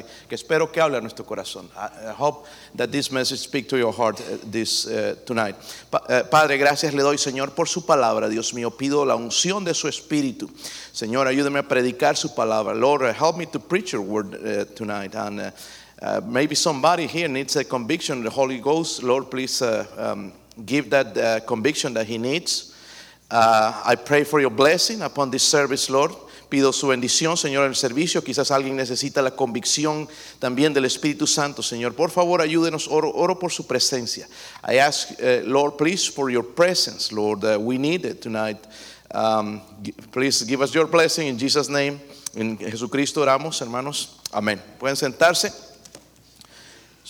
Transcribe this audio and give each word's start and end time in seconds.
mensaje 0.00 0.28
que 0.28 0.34
espero 0.34 0.70
que 0.70 0.80
hable 0.80 0.98
a 0.98 1.00
nuestro 1.00 1.24
corazón. 1.24 1.68
I, 1.76 2.10
I 2.10 2.12
hope 2.12 2.46
that 2.76 2.90
this 2.90 3.10
message 3.10 3.40
speak 3.40 3.68
to 3.68 3.78
your 3.78 3.92
heart 3.92 4.20
uh, 4.20 4.38
this 4.50 4.86
uh, 4.86 5.16
tonight. 5.24 5.56
Pa- 5.90 6.02
uh, 6.08 6.22
Padre, 6.24 6.58
gracias 6.58 6.92
le 6.94 7.02
doy, 7.02 7.16
Señor, 7.16 7.54
por 7.54 7.66
su 7.66 7.82
palabra. 7.82 8.28
Dios 8.28 8.52
mío, 8.52 8.70
pido 8.70 9.04
la 9.04 9.16
unción 9.16 9.64
de 9.64 9.74
su 9.74 9.88
espíritu. 9.88 10.48
Señor, 10.92 11.26
ayúdame 11.26 11.58
a 11.58 11.68
predicar 11.68 12.16
su 12.16 12.28
palabra. 12.34 12.74
Lord, 12.74 13.02
uh, 13.02 13.12
help 13.12 13.36
me 13.36 13.46
to 13.46 13.58
preach 13.58 13.92
your 13.92 14.02
word 14.02 14.34
uh, 14.34 14.64
tonight. 14.74 15.14
And 15.14 15.52
uh, 16.02 16.20
maybe 16.24 16.54
somebody 16.54 17.06
here 17.06 17.28
needs 17.28 17.56
a 17.56 17.64
conviction 17.64 18.22
the 18.22 18.30
Holy 18.30 18.58
Ghost. 18.58 19.02
Lord, 19.02 19.30
please 19.30 19.62
um, 19.62 20.32
give 20.64 20.90
that 20.90 21.46
conviction 21.46 21.94
that 21.94 22.06
he 22.06 22.18
needs. 22.18 22.74
I 23.30 23.96
pray 23.96 24.24
for 24.24 24.40
your 24.40 24.50
blessing 24.50 25.02
upon 25.02 25.30
this 25.30 25.44
service, 25.44 25.88
Lord. 25.88 26.10
Pido 26.50 26.72
su 26.72 26.88
bendición, 26.88 27.36
Señor, 27.36 27.64
en 27.64 27.70
el 27.70 27.76
servicio. 27.76 28.22
Quizás 28.22 28.50
alguien 28.50 28.76
necesita 28.76 29.22
la 29.22 29.30
convicción 29.30 30.08
también 30.38 30.74
del 30.74 30.84
Espíritu 30.84 31.26
Santo, 31.26 31.62
Señor. 31.62 31.94
Por 31.94 32.10
favor, 32.10 32.42
ayúdenos. 32.42 32.88
Oro, 32.88 33.10
oro 33.14 33.38
por 33.38 33.52
su 33.52 33.66
presencia. 33.66 34.28
I 34.68 34.78
ask, 34.78 35.10
uh, 35.12 35.48
Lord, 35.48 35.76
please, 35.78 36.10
for 36.10 36.28
your 36.30 36.44
presence, 36.44 37.14
Lord. 37.14 37.44
We 37.58 37.78
need 37.78 38.04
it 38.04 38.20
tonight. 38.20 38.58
Um, 39.12 39.62
please 40.10 40.44
give 40.44 40.60
us 40.60 40.74
your 40.74 40.86
blessing 40.86 41.28
in 41.28 41.38
Jesus' 41.38 41.68
name. 41.68 42.00
En 42.34 42.58
Jesucristo 42.58 43.20
oramos, 43.22 43.60
hermanos. 43.60 44.16
Amén. 44.32 44.60
Pueden 44.78 44.96
sentarse. 44.96 45.69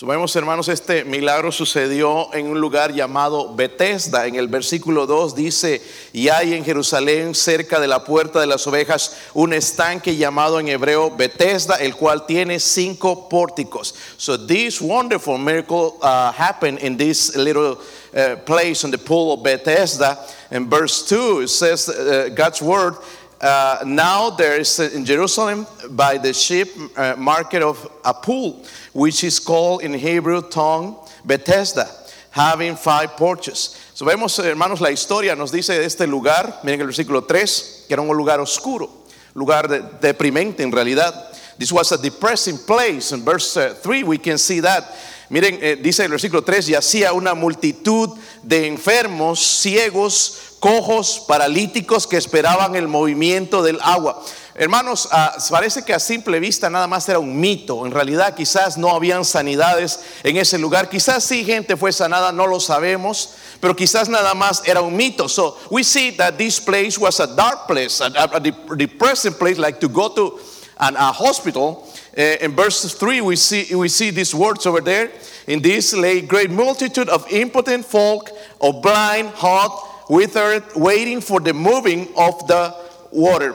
Subemos, 0.01 0.35
hermanos, 0.35 0.69
este 0.69 1.05
milagro 1.05 1.53
sucedió 1.53 2.33
en 2.33 2.47
un 2.47 2.59
lugar 2.59 2.95
llamado 2.95 3.55
Bethesda. 3.55 4.27
En 4.27 4.35
el 4.35 4.49
versículo 4.49 5.07
2 5.07 5.35
dice, 5.35 5.83
y 6.15 6.31
hay 6.31 6.55
en 6.55 6.65
Jerusalén, 6.65 7.35
cerca 7.35 7.79
de 7.79 7.87
la 7.87 8.03
puerta 8.03 8.41
de 8.41 8.47
las 8.47 8.67
ovejas, 8.67 9.15
un 9.35 9.53
estanque 9.53 10.17
llamado 10.17 10.59
en 10.59 10.69
hebreo 10.69 11.15
Bethesda, 11.15 11.77
el 11.77 11.97
cual 11.97 12.25
tiene 12.25 12.61
cinco 12.61 13.29
pórticos. 13.29 13.95
So 14.17 14.39
this 14.39 14.81
wonderful 14.81 15.37
miracle 15.37 15.99
uh, 16.01 16.33
happened 16.33 16.79
in 16.79 16.97
this 16.97 17.37
little 17.37 17.77
uh, 18.17 18.37
place 18.47 18.85
in 18.85 18.91
the 18.91 18.97
pool 18.97 19.35
of 19.35 19.42
Bethesda. 19.42 20.19
In 20.51 20.70
verse 20.70 21.07
2, 21.07 21.42
it 21.42 21.48
says 21.48 21.91
uh, 21.91 22.31
God's 22.35 22.62
word, 22.62 22.95
uh, 23.41 23.83
now 23.86 24.30
there 24.30 24.60
is 24.60 24.78
in 24.78 25.05
Jerusalem 25.05 25.66
by 25.91 26.19
the 26.19 26.33
sheep 26.33 26.69
uh, 26.96 27.14
market 27.16 27.62
of 27.62 27.91
a 28.05 28.12
pool, 28.12 28.64
which 28.92 29.24
is 29.24 29.38
called 29.41 29.83
in 29.83 29.94
Hebrew 29.94 30.42
tongue 30.42 30.96
Bethesda, 31.24 31.88
having 32.30 32.77
five 32.77 33.16
porches. 33.16 33.77
So 33.94 34.05
vemos, 34.06 34.38
hermanos, 34.38 34.80
la 34.80 34.91
historia 34.91 35.34
nos 35.34 35.50
dice 35.52 35.68
de 35.78 35.84
este 35.84 36.06
lugar, 36.06 36.61
miren 36.62 36.80
el 36.80 36.86
versículo 36.86 37.27
3, 37.27 37.86
que 37.88 37.94
era 37.94 38.02
un 38.02 38.16
lugar 38.16 38.41
oscuro, 38.41 38.91
lugar 39.34 39.68
de- 39.68 39.83
deprimente 40.00 40.61
en 40.62 40.72
realidad. 40.72 41.12
This 41.58 41.72
was 41.72 41.92
a 41.92 41.98
depressing 41.98 42.56
place. 42.56 43.12
In 43.12 43.22
verse 43.22 43.55
3 43.83 44.05
we 44.05 44.16
can 44.18 44.38
see 44.38 44.61
that. 44.61 44.84
Miren, 45.31 45.59
eh, 45.62 45.78
dice 45.81 46.05
el 46.05 46.11
versículo 46.11 46.42
3, 46.42 46.69
y 46.70 46.75
hacía 46.75 47.12
una 47.12 47.34
multitud 47.34 48.11
de 48.42 48.67
enfermos, 48.67 49.41
ciegos, 49.41 50.39
cojos, 50.59 51.23
paralíticos 51.27 52.06
que 52.06 52.17
esperaban 52.17 52.75
el 52.75 52.89
movimiento 52.89 53.62
del 53.62 53.78
agua. 53.81 54.23
Hermanos, 54.56 55.08
ah, 55.12 55.36
parece 55.48 55.84
que 55.84 55.95
a 55.95 56.01
simple 56.01 56.41
vista 56.41 56.69
nada 56.69 56.86
más 56.89 57.08
era 57.08 57.19
un 57.20 57.39
mito. 57.41 57.86
En 57.86 57.92
realidad 57.92 58.34
quizás 58.34 58.77
no 58.77 58.91
habían 58.91 59.25
sanidades 59.25 60.01
en 60.25 60.36
ese 60.36 60.58
lugar. 60.58 60.91
Quizás 60.91 61.23
sí 61.25 61.45
gente 61.45 61.77
fue 61.77 61.92
sanada, 61.92 62.33
no 62.33 62.47
lo 62.48 62.58
sabemos. 62.61 63.31
Pero 63.61 63.75
quizás 63.77 64.08
nada 64.08 64.34
más 64.34 64.62
era 64.67 64.83
un 64.83 64.97
mito. 64.97 65.28
So 65.28 65.56
we 65.70 65.84
see 65.84 66.11
that 66.17 66.34
this 66.36 66.61
place 66.61 66.98
was 66.98 67.20
a 67.20 67.27
dark 67.28 67.67
place, 67.69 68.03
a, 68.03 68.06
a- 68.08 68.36
a 68.36 68.41
dep- 68.41 68.77
depressing 68.77 69.34
place, 69.34 69.56
like 69.58 69.78
to 69.81 69.89
go 69.89 70.11
to 70.11 70.39
a 70.77 71.12
hospital. 71.12 71.86
Uh, 72.16 72.36
in 72.44 72.56
verse 72.56 72.92
3, 72.94 73.20
we 73.20 73.36
see, 73.36 73.75
we 73.75 73.89
see 73.89 74.11
these 74.11 74.34
words 74.34 74.66
over 74.66 74.80
there. 74.80 75.11
In 75.47 75.61
this 75.62 75.92
lay 75.94 76.20
great 76.20 76.50
multitude 76.50 77.08
of 77.08 77.25
impotent 77.33 77.84
folk, 77.84 78.30
of 78.61 78.83
blind, 78.83 79.30
hot, 79.30 79.70
withered, 80.11 80.64
waiting 80.75 81.20
for 81.20 81.40
the 81.40 81.52
moving 81.52 82.08
of 82.17 82.46
the 82.48 82.74
water. 83.12 83.55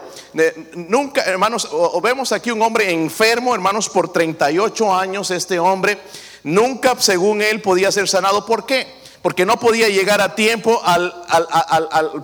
Nunca, 0.76 1.22
hermanos, 1.26 1.68
vemos 2.02 2.32
aquí 2.32 2.52
un 2.52 2.62
hombre 2.62 2.92
enfermo, 2.92 3.54
hermanos, 3.54 3.90
por 3.90 4.08
38 4.12 4.94
años 4.94 5.32
este 5.32 5.60
hombre. 5.60 5.98
Nunca, 6.44 6.96
según 7.00 7.42
él, 7.42 7.62
podía 7.62 7.92
ser 7.92 8.08
sanado. 8.08 8.46
¿Por 8.46 8.66
qué? 8.66 8.88
Porque 9.22 9.46
no 9.46 9.58
podía 9.60 9.90
llegar 9.90 10.22
a 10.22 10.36
tiempo 10.36 10.80
al- 10.84 11.14
al- 11.28 11.48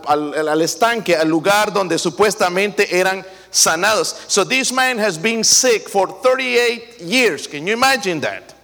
al- 0.06 0.47
al 0.50 0.61
estanque, 0.61 1.16
al 1.16 1.27
lugar 1.27 1.73
donde 1.73 1.97
supuestamente 1.97 3.00
eran 3.00 3.25
sanados. 3.51 4.29
So 4.29 4.44
this 4.44 4.72
man 4.72 4.97
has 4.97 5.17
been 5.17 5.44
sick 5.44 5.89
for 5.89 6.07
38 6.07 7.01
years. 7.01 7.47
Can 7.47 7.67
you 7.67 7.73
imagine 7.73 8.22
that? 8.22 8.56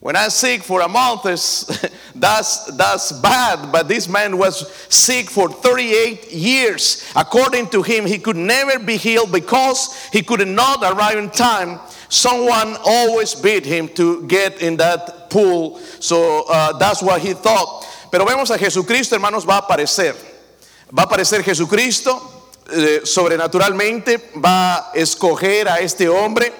When 0.00 0.16
I'm 0.16 0.30
sick 0.30 0.62
for 0.62 0.80
a 0.80 0.88
month, 0.88 1.24
that's, 2.14 2.64
that's 2.76 3.12
bad, 3.12 3.70
but 3.70 3.86
this 3.86 4.08
man 4.08 4.38
was 4.38 4.72
sick 4.88 5.28
for 5.28 5.50
38 5.50 6.32
years. 6.32 7.04
According 7.14 7.68
to 7.70 7.82
him, 7.82 8.06
he 8.06 8.18
could 8.18 8.36
never 8.36 8.78
be 8.78 8.96
healed 8.96 9.30
because 9.30 10.08
he 10.10 10.22
could 10.22 10.46
not 10.48 10.82
arrive 10.82 11.18
in 11.18 11.28
time. 11.28 11.80
Someone 12.08 12.76
always 12.82 13.34
beat 13.34 13.66
him 13.66 13.88
to 13.88 14.26
get 14.26 14.62
in 14.62 14.78
that 14.78 15.28
pool. 15.28 15.78
So 16.00 16.46
uh, 16.48 16.78
that's 16.78 17.02
what 17.02 17.20
he 17.20 17.34
thought. 17.34 17.86
Pero 18.10 18.24
vemos 18.24 18.50
a 18.50 18.58
Jesucristo, 18.58 19.12
hermanos, 19.12 19.44
va 19.44 19.58
a 19.58 19.62
aparecer. 19.62 20.14
Va 20.90 21.02
a 21.02 21.06
aparecer 21.06 21.42
Jesucristo 21.44 22.39
eh, 22.72 23.00
sobrenaturalmente, 23.04 24.30
va 24.42 24.76
a 24.76 24.90
escoger 24.94 25.68
a 25.68 25.80
este 25.80 26.08
hombre 26.08 26.52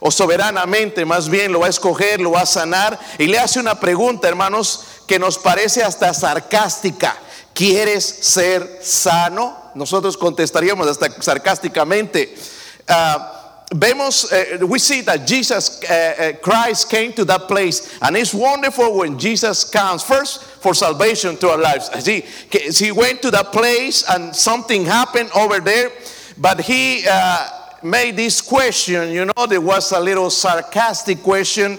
o 0.00 0.10
soberanamente 0.10 1.04
más 1.04 1.28
bien 1.28 1.52
lo 1.52 1.60
va 1.60 1.66
a 1.66 1.70
escoger, 1.70 2.20
lo 2.20 2.32
va 2.32 2.42
a 2.42 2.46
sanar 2.46 2.98
y 3.18 3.26
le 3.26 3.38
hace 3.38 3.58
una 3.60 3.80
pregunta, 3.80 4.28
hermanos, 4.28 4.84
que 5.06 5.18
nos 5.18 5.38
parece 5.38 5.82
hasta 5.82 6.12
sarcástica. 6.12 7.16
¿Quieres 7.54 8.04
ser 8.04 8.80
sano? 8.82 9.70
Nosotros 9.74 10.16
contestaríamos 10.16 10.86
hasta 10.86 11.10
sarcásticamente. 11.22 12.34
Ah, 12.86 13.35
vemos, 13.74 14.32
eh, 14.32 14.62
we 14.64 14.78
see 14.78 15.00
that 15.02 15.26
Jesus 15.26 15.82
eh, 15.88 16.32
Christ 16.34 16.90
came 16.90 17.12
to 17.14 17.24
that 17.24 17.48
place, 17.48 17.98
and 18.00 18.16
it's 18.16 18.32
wonderful 18.32 18.96
when 18.96 19.18
Jesus 19.18 19.64
comes 19.64 20.02
first 20.02 20.42
for 20.42 20.74
salvation 20.74 21.36
to 21.38 21.50
our 21.50 21.58
lives. 21.58 21.90
See, 22.04 22.22
he 22.50 22.92
went 22.92 23.22
to 23.22 23.30
that 23.32 23.52
place, 23.52 24.04
and 24.08 24.34
something 24.34 24.84
happened 24.84 25.30
over 25.34 25.60
there, 25.60 25.90
but 26.38 26.60
he 26.60 27.04
uh, 27.10 27.48
made 27.82 28.16
this 28.16 28.40
question. 28.40 29.10
You 29.10 29.26
know, 29.26 29.46
there 29.48 29.60
was 29.60 29.92
a 29.92 30.00
little 30.00 30.30
sarcastic 30.30 31.22
question. 31.22 31.78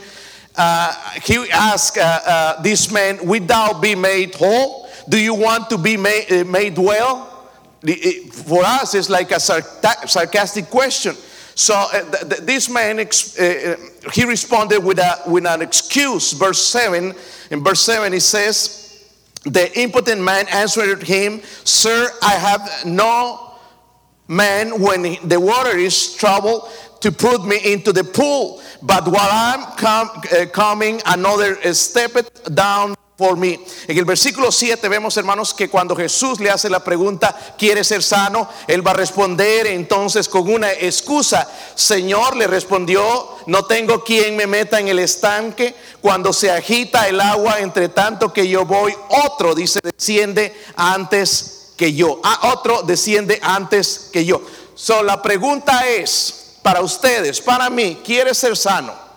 Uh, 0.55 0.93
he 1.23 1.49
asked 1.51 1.97
uh, 1.97 2.19
uh, 2.25 2.61
this 2.61 2.91
man, 2.91 3.25
"Would 3.25 3.47
thou 3.47 3.79
be 3.79 3.95
made 3.95 4.35
whole? 4.35 4.89
Do 5.07 5.19
you 5.19 5.35
want 5.35 5.69
to 5.69 5.77
be 5.77 5.95
made, 5.95 6.31
uh, 6.31 6.43
made 6.43 6.77
well?" 6.77 7.33
For 8.31 8.63
us, 8.65 8.95
it's 8.95 9.09
like 9.09 9.31
a 9.31 9.39
sarcastic 9.39 10.69
question. 10.69 11.15
So 11.57 11.73
uh, 11.73 12.11
th- 12.11 12.29
th- 12.29 12.41
this 12.41 12.69
man, 12.69 12.99
ex- 12.99 13.37
uh, 13.39 13.75
uh, 14.05 14.11
he 14.11 14.25
responded 14.25 14.83
with, 14.83 14.99
a, 14.99 15.23
with 15.25 15.47
an 15.47 15.63
excuse. 15.63 16.33
Verse 16.33 16.63
7, 16.63 17.15
in 17.49 17.63
verse 17.63 17.81
7 17.81 18.13
he 18.13 18.19
says, 18.19 19.09
The 19.43 19.75
impotent 19.77 20.21
man 20.21 20.45
answered 20.49 21.01
him, 21.01 21.41
Sir, 21.63 22.11
I 22.21 22.33
have 22.33 22.85
no 22.85 23.55
man 24.27 24.79
when 24.79 25.17
the 25.27 25.39
water 25.39 25.75
is 25.75 26.13
troubled 26.15 26.69
to 27.01 27.11
put 27.11 27.43
me 27.43 27.57
into 27.73 27.91
the 27.91 28.03
pool. 28.03 28.61
But 28.83 29.07
while 29.07 29.29
I'm 29.31 29.63
com- 29.77 30.21
uh, 30.31 30.45
coming, 30.45 31.01
another 31.07 31.55
stepped 31.73 32.53
down 32.53 32.93
for 33.17 33.35
me. 33.35 33.59
En 33.87 33.97
el 33.97 34.05
versículo 34.05 34.51
7 34.51 34.87
vemos, 34.89 35.17
hermanos, 35.17 35.51
que 35.51 35.69
cuando 35.69 35.95
Jesús 35.95 36.39
le 36.39 36.51
hace 36.51 36.69
la 36.69 36.83
pregunta, 36.83 37.35
¿quiere 37.57 37.83
ser 37.83 38.03
sano? 38.03 38.47
Él 38.67 38.85
va 38.85 38.91
a 38.91 38.93
responder 38.93 39.65
entonces 39.65 40.29
con 40.29 40.47
una 40.47 40.71
excusa. 40.71 41.49
Señor, 41.73 42.35
le 42.35 42.45
respondió, 42.45 43.37
no 43.47 43.65
tengo 43.65 44.03
quien 44.03 44.35
me 44.35 44.45
meta 44.45 44.79
en 44.79 44.89
el 44.89 44.99
estanque. 44.99 45.73
Cuando 45.99 46.31
se 46.31 46.51
agita 46.51 47.07
el 47.07 47.19
agua, 47.19 47.59
entre 47.59 47.89
tanto 47.89 48.31
que 48.31 48.47
yo 48.47 48.65
voy, 48.65 48.93
otro, 49.25 49.55
dice, 49.55 49.79
desciende 49.81 50.55
antes 50.75 51.71
que 51.75 51.93
yo. 51.93 52.21
Ah, 52.23 52.51
otro 52.53 52.83
desciende 52.83 53.39
antes 53.41 54.09
que 54.13 54.25
yo. 54.25 54.43
So, 54.75 55.01
la 55.01 55.23
pregunta 55.23 55.87
es, 55.87 56.59
para 56.61 56.81
ustedes, 56.81 57.41
para 57.41 57.71
mí, 57.71 57.99
¿quiere 58.05 58.35
ser 58.35 58.55
sano? 58.55 59.07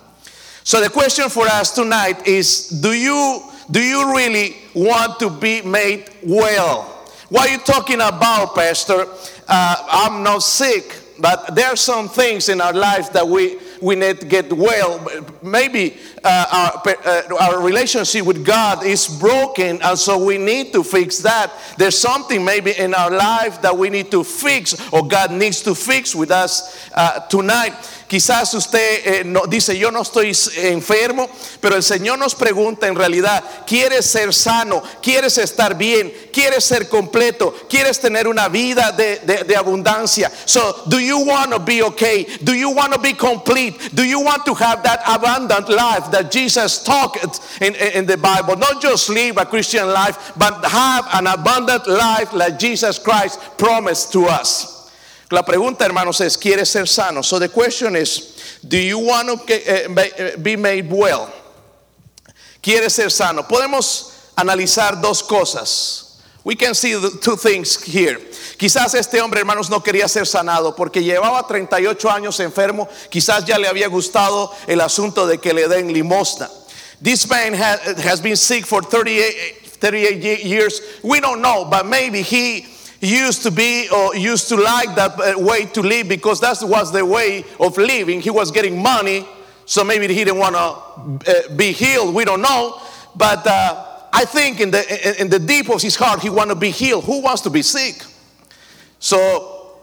So 0.62 0.80
the 0.80 0.90
question 0.90 1.30
for 1.30 1.46
us 1.48 1.72
tonight 1.72 2.26
is 2.26 2.68
do 2.68 2.92
you 2.92 3.49
do 3.70 3.80
you 3.80 4.14
really 4.14 4.56
want 4.74 5.18
to 5.20 5.30
be 5.30 5.62
made 5.62 6.10
well? 6.22 6.82
What 7.28 7.48
are 7.48 7.52
you 7.52 7.58
talking 7.58 8.00
about, 8.00 8.54
Pastor? 8.54 9.06
Uh, 9.46 9.76
I'm 9.88 10.22
not 10.22 10.42
sick, 10.42 10.96
but 11.20 11.54
there 11.54 11.68
are 11.68 11.76
some 11.76 12.08
things 12.08 12.48
in 12.48 12.60
our 12.60 12.72
life 12.72 13.12
that 13.12 13.26
we 13.26 13.58
we 13.80 13.94
need 13.94 14.20
to 14.20 14.26
get 14.26 14.52
well. 14.52 15.06
Maybe 15.42 15.96
uh, 16.24 16.80
our, 16.84 16.94
uh, 17.06 17.36
our 17.40 17.62
relationship 17.62 18.24
with 18.24 18.44
God 18.44 18.84
is 18.84 19.08
broken, 19.08 19.80
and 19.82 19.98
so 19.98 20.22
we 20.22 20.38
need 20.38 20.72
to 20.72 20.82
fix 20.82 21.18
that. 21.18 21.50
There's 21.76 21.98
something 21.98 22.44
maybe 22.44 22.72
in 22.72 22.94
our 22.94 23.10
life 23.10 23.62
that 23.62 23.76
we 23.76 23.90
need 23.90 24.10
to 24.10 24.24
fix, 24.24 24.74
or 24.92 25.06
God 25.06 25.32
needs 25.32 25.62
to 25.62 25.74
fix 25.74 26.14
with 26.14 26.30
us 26.30 26.88
uh, 26.94 27.20
tonight. 27.28 27.74
Quizás 28.10 28.52
usted 28.54 28.80
eh, 29.04 29.22
no, 29.24 29.46
dice, 29.46 29.78
yo 29.78 29.92
no 29.92 30.02
estoy 30.02 30.36
enfermo, 30.56 31.28
pero 31.60 31.76
el 31.76 31.82
Señor 31.84 32.18
nos 32.18 32.34
pregunta 32.34 32.88
en 32.88 32.96
realidad, 32.96 33.44
¿quieres 33.64 34.04
ser 34.04 34.34
sano? 34.34 34.82
¿Quieres 35.00 35.38
estar 35.38 35.76
bien? 35.76 36.12
¿Quieres 36.32 36.64
ser 36.64 36.88
completo? 36.88 37.54
¿Quieres 37.68 38.00
tener 38.00 38.26
una 38.26 38.48
vida 38.48 38.90
de, 38.90 39.20
de, 39.20 39.44
de 39.44 39.56
abundancia? 39.56 40.28
So, 40.44 40.82
do 40.86 40.98
you 40.98 41.18
want 41.20 41.52
to 41.52 41.60
be 41.60 41.82
okay? 41.84 42.26
Do 42.42 42.52
you 42.52 42.70
want 42.70 42.92
to 42.92 42.98
be 42.98 43.12
complete? 43.12 43.78
Do 43.94 44.02
you 44.02 44.18
want 44.18 44.44
to 44.44 44.54
have 44.54 44.82
that 44.82 45.02
abundant 45.06 45.68
life 45.68 46.09
that 46.12 46.30
Jesus 46.30 46.82
talked 46.82 47.40
in, 47.60 47.74
in 47.74 48.06
the 48.06 48.16
Bible? 48.16 48.56
Not 48.56 48.80
just 48.80 49.08
live 49.08 49.36
a 49.36 49.46
Christian 49.46 49.86
life, 49.88 50.32
but 50.36 50.64
have 50.64 51.08
an 51.12 51.26
abundant 51.26 51.86
life 51.86 52.32
like 52.32 52.58
Jesus 52.58 52.98
Christ 52.98 53.40
promised 53.56 54.12
to 54.12 54.26
us. 54.26 54.80
La 55.30 55.42
pregunta, 55.42 55.84
hermanos, 55.84 56.20
es, 56.20 56.36
¿quieres 56.36 56.66
ser 56.68 56.86
sano? 56.86 57.22
So 57.22 57.38
the 57.38 57.48
question 57.48 57.94
is, 57.94 58.58
do 58.66 58.76
you 58.76 58.98
want 58.98 59.46
to 59.46 59.54
eh, 59.54 59.86
eh, 60.18 60.36
be 60.36 60.56
made 60.56 60.90
well? 60.90 61.32
¿Quieres 62.60 62.90
ser 62.90 63.10
sano? 63.10 63.42
Podemos 63.44 64.32
analizar 64.36 65.00
dos 65.00 65.22
cosas. 65.22 66.09
We 66.42 66.54
can 66.54 66.74
see 66.74 66.94
the 66.94 67.18
two 67.20 67.36
things 67.36 67.82
here. 67.82 68.16
Quizás 68.56 68.94
este 68.94 69.20
hombre, 69.20 69.40
hermanos, 69.40 69.68
no 69.68 69.80
quería 69.80 70.08
ser 70.08 70.24
sanado 70.24 70.74
porque 70.74 71.02
llevaba 71.02 71.46
38 71.46 72.10
años 72.10 72.40
enfermo. 72.40 72.88
Quizás 73.10 73.44
ya 73.44 73.58
le 73.58 73.68
había 73.68 73.88
gustado 73.88 74.50
el 74.66 74.80
asunto 74.80 75.26
de 75.26 75.38
que 75.38 75.52
le 75.52 75.68
den 75.68 75.92
limosna. 75.92 76.48
This 77.02 77.28
man 77.28 77.54
has 77.54 78.20
been 78.20 78.36
sick 78.36 78.66
for 78.66 78.82
38, 78.82 79.60
38 79.64 80.44
years. 80.44 80.80
We 81.02 81.20
don't 81.20 81.40
know, 81.40 81.64
but 81.64 81.86
maybe 81.86 82.22
he 82.22 82.66
used 83.00 83.42
to 83.42 83.50
be 83.50 83.88
or 83.88 84.14
used 84.14 84.48
to 84.48 84.56
like 84.56 84.94
that 84.96 85.18
uh, 85.18 85.38
way 85.38 85.64
to 85.64 85.80
live 85.80 86.08
because 86.08 86.40
that 86.40 86.58
was 86.62 86.92
the 86.92 87.04
way 87.04 87.44
of 87.58 87.78
living. 87.78 88.20
He 88.20 88.30
was 88.30 88.50
getting 88.50 88.82
money, 88.82 89.26
so 89.64 89.82
maybe 89.84 90.08
he 90.08 90.24
didn't 90.24 90.38
want 90.38 90.54
to 90.54 91.30
uh, 91.30 91.56
be 91.56 91.72
healed. 91.72 92.14
We 92.14 92.26
don't 92.26 92.42
know, 92.42 92.78
but 93.16 93.46
uh, 93.46 93.89
I 94.12 94.24
think 94.24 94.60
in 94.60 94.70
the 94.70 95.20
in 95.20 95.28
the 95.28 95.38
deep 95.38 95.68
of 95.70 95.80
his 95.80 95.96
heart, 95.96 96.20
he 96.20 96.30
want 96.30 96.50
to 96.50 96.56
be 96.56 96.70
healed. 96.70 97.04
Who 97.04 97.22
wants 97.22 97.42
to 97.42 97.50
be 97.50 97.62
sick? 97.62 98.04
So, 98.98 99.76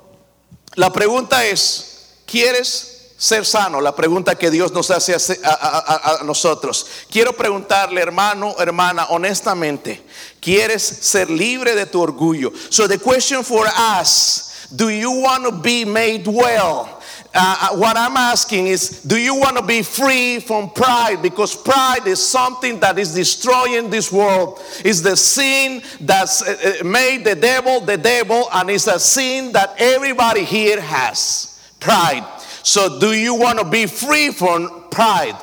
la 0.75 0.89
pregunta 0.89 1.45
es, 1.45 2.23
¿quieres 2.27 2.97
ser 3.17 3.45
sano, 3.45 3.81
la 3.81 3.95
pregunta 3.95 4.35
que 4.35 4.51
Dios 4.51 4.71
nos 4.71 4.91
hace 4.91 5.15
a, 5.43 6.19
nosotros. 6.23 6.85
Quiero 7.09 7.33
preguntarle, 7.33 7.99
hermano, 7.99 8.55
hermana, 8.59 9.07
honestamente, 9.09 10.03
¿quieres 10.39 10.83
ser 10.83 11.29
libre 11.29 11.73
de 11.73 11.87
tu 11.87 11.99
orgullo? 11.99 12.53
So 12.69 12.87
the 12.87 12.99
question 12.99 13.43
for 13.43 13.65
us, 13.65 14.69
do 14.75 14.89
you 14.89 15.11
want 15.11 15.45
to 15.45 15.51
be 15.51 15.83
made 15.83 16.27
well? 16.27 16.96
Uh, 17.39 17.75
what 17.77 17.95
I'm 17.95 18.17
asking 18.17 18.65
is, 18.65 19.03
do 19.03 19.15
you 19.15 19.35
want 19.35 19.57
to 19.57 19.63
be 19.63 19.83
free 19.83 20.39
from 20.39 20.71
pride? 20.71 21.21
Because 21.21 21.55
pride 21.55 22.07
is 22.07 22.25
something 22.25 22.79
that 22.79 22.97
is 22.97 23.13
destroying 23.13 23.91
this 23.91 24.11
world. 24.11 24.59
It's 24.83 25.01
the 25.01 25.15
sin 25.15 25.83
that's 26.01 26.41
uh, 26.41 26.81
made 26.83 27.23
the 27.23 27.35
devil 27.35 27.79
the 27.79 27.95
devil, 27.97 28.49
and 28.51 28.71
it's 28.71 28.87
a 28.87 28.99
sin 28.99 29.51
that 29.51 29.75
everybody 29.77 30.43
here 30.43 30.81
has. 30.81 31.61
Pride. 31.79 32.25
So, 32.63 32.99
do 32.99 33.13
you 33.13 33.35
want 33.35 33.59
to 33.59 33.65
be 33.65 33.85
free 33.85 34.31
from 34.31 34.85
pride? 34.89 35.35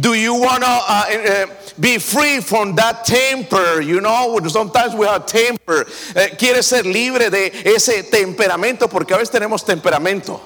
Do 0.00 0.14
you 0.14 0.34
want 0.34 0.62
to 0.62 0.68
uh, 0.68 1.04
uh, 1.08 1.46
be 1.78 1.98
free 1.98 2.40
from 2.40 2.74
that 2.76 3.04
temper? 3.04 3.82
You 3.82 4.00
know, 4.00 4.38
sometimes 4.48 4.94
we 4.94 5.06
have 5.06 5.26
temper. 5.26 5.82
Uh, 5.82 6.34
¿Quieres 6.36 6.64
ser 6.64 6.84
libre 6.84 7.30
de 7.30 7.50
ese 7.64 8.02
temperamento? 8.10 8.88
Porque 8.88 9.12
a 9.12 9.18
veces 9.18 9.30
tenemos 9.30 9.64
temperamento, 9.64 10.40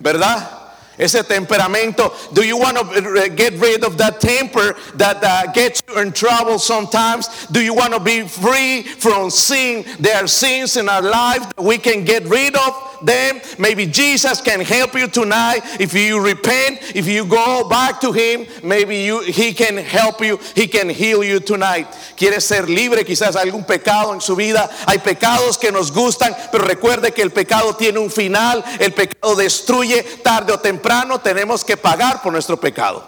¿verdad? 0.00 0.60
ese 1.00 1.24
temperamento. 1.24 2.12
Do 2.32 2.44
you 2.44 2.58
want 2.58 2.76
to 2.76 3.30
get 3.30 3.54
rid 3.54 3.84
of 3.84 3.96
that 3.98 4.20
temper 4.20 4.76
that 4.96 5.24
uh, 5.24 5.50
gets 5.52 5.82
you 5.88 5.98
in 5.98 6.12
trouble 6.12 6.58
sometimes? 6.58 7.46
Do 7.46 7.60
you 7.60 7.74
want 7.74 7.94
to 7.94 8.00
be 8.00 8.28
free 8.28 8.82
from 8.82 9.30
sin? 9.30 9.84
There 9.98 10.22
are 10.22 10.26
sins 10.26 10.76
in 10.76 10.88
our 10.88 11.02
life 11.02 11.48
that 11.56 11.62
we 11.62 11.78
can 11.78 12.04
get 12.04 12.24
rid 12.24 12.54
of 12.54 12.98
them. 13.02 13.39
Maybe 13.60 13.86
Jesus 13.86 14.40
can 14.40 14.60
help 14.60 14.94
you 14.94 15.06
tonight. 15.06 15.60
If 15.78 15.92
you 15.92 16.18
repent, 16.18 16.96
if 16.96 17.06
you 17.06 17.26
go 17.26 17.68
back 17.68 18.00
to 18.00 18.10
Him, 18.10 18.46
maybe 18.64 18.96
you, 19.02 19.20
He 19.20 19.52
can 19.52 19.76
help 19.76 20.22
you. 20.22 20.38
He 20.56 20.66
can 20.66 20.88
heal 20.88 21.22
you 21.22 21.40
tonight. 21.40 21.86
¿Quiere 22.16 22.40
ser 22.40 22.62
libre? 22.68 23.04
Quizás 23.04 23.36
algún 23.36 23.64
pecado 23.64 24.14
en 24.14 24.20
su 24.20 24.34
vida. 24.34 24.70
Hay 24.86 24.98
pecados 24.98 25.58
que 25.58 25.70
nos 25.70 25.92
gustan, 25.92 26.34
pero 26.50 26.64
recuerde 26.64 27.12
que 27.12 27.22
el 27.22 27.30
pecado 27.30 27.74
tiene 27.74 27.98
un 27.98 28.10
final. 28.10 28.64
El 28.80 28.92
pecado 28.92 29.36
destruye 29.36 30.02
tarde 30.22 30.52
o 30.54 30.58
temprano 30.58 31.20
tenemos 31.20 31.62
que 31.62 31.76
pagar 31.76 32.22
por 32.22 32.32
nuestro 32.32 32.56
pecado. 32.58 33.06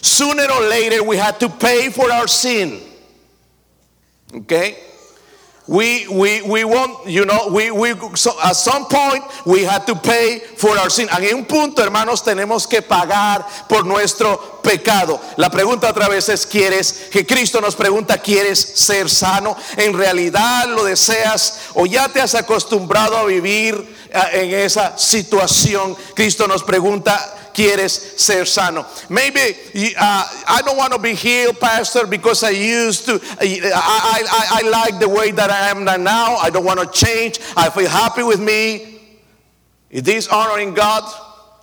Sooner 0.00 0.50
or 0.50 0.68
later 0.68 1.02
we 1.02 1.16
had 1.16 1.38
to 1.38 1.48
pay 1.48 1.90
for 1.90 2.10
our 2.10 2.28
sin. 2.28 2.80
Okay? 4.34 4.76
We, 5.66 6.06
we, 6.08 6.42
we 6.42 6.64
want, 6.64 7.08
you 7.08 7.24
know, 7.24 7.48
we, 7.50 7.70
we, 7.70 7.94
so 8.16 8.32
at 8.44 8.54
some 8.54 8.84
point 8.84 9.24
we 9.46 9.62
had 9.62 9.86
to 9.86 9.94
pay 9.94 10.40
for 10.58 10.76
our 10.78 10.90
sin. 10.90 11.08
En 11.08 11.34
un 11.34 11.46
punto, 11.46 11.82
hermanos, 11.82 12.22
tenemos 12.22 12.68
que 12.68 12.82
pagar 12.82 13.46
por 13.66 13.84
nuestro 13.84 14.53
pecado. 14.64 15.20
La 15.36 15.48
pregunta 15.50 15.90
otra 15.90 16.08
vez 16.08 16.28
es, 16.28 16.44
¿quieres? 16.44 16.92
Que 17.12 17.24
Cristo 17.24 17.60
nos 17.60 17.76
pregunta, 17.76 18.18
¿quieres 18.18 18.58
ser 18.58 19.08
sano? 19.08 19.56
¿En 19.76 19.96
realidad 19.96 20.66
lo 20.66 20.82
deseas 20.82 21.60
o 21.74 21.86
ya 21.86 22.08
te 22.08 22.20
has 22.20 22.34
acostumbrado 22.34 23.16
a 23.16 23.24
vivir 23.24 23.94
en 24.32 24.54
esa 24.54 24.96
situación. 24.96 25.96
Cristo 26.14 26.46
nos 26.46 26.62
pregunta, 26.62 27.50
¿quieres 27.52 28.14
ser 28.16 28.46
sano? 28.46 28.86
Maybe 29.08 29.56
uh, 29.98 30.24
I 30.48 30.62
don't 30.64 30.76
want 30.76 30.92
to 30.92 30.98
be 30.98 31.14
healed, 31.14 31.58
Pastor, 31.58 32.06
because 32.06 32.44
I 32.44 32.50
used 32.50 33.06
to, 33.06 33.20
I, 33.40 33.60
I, 33.74 34.62
I 34.62 34.68
like 34.68 35.00
the 35.00 35.08
way 35.08 35.32
that 35.32 35.50
I 35.50 35.70
am 35.70 35.84
now. 35.84 36.36
I 36.36 36.50
don't 36.50 36.64
want 36.64 36.80
to 36.80 36.86
change. 36.86 37.40
I 37.56 37.70
feel 37.70 37.88
happy 37.88 38.22
with 38.22 38.40
me. 38.40 39.00
Is 39.90 40.02
this 40.02 40.28
honoring 40.28 40.74
God? 40.74 41.04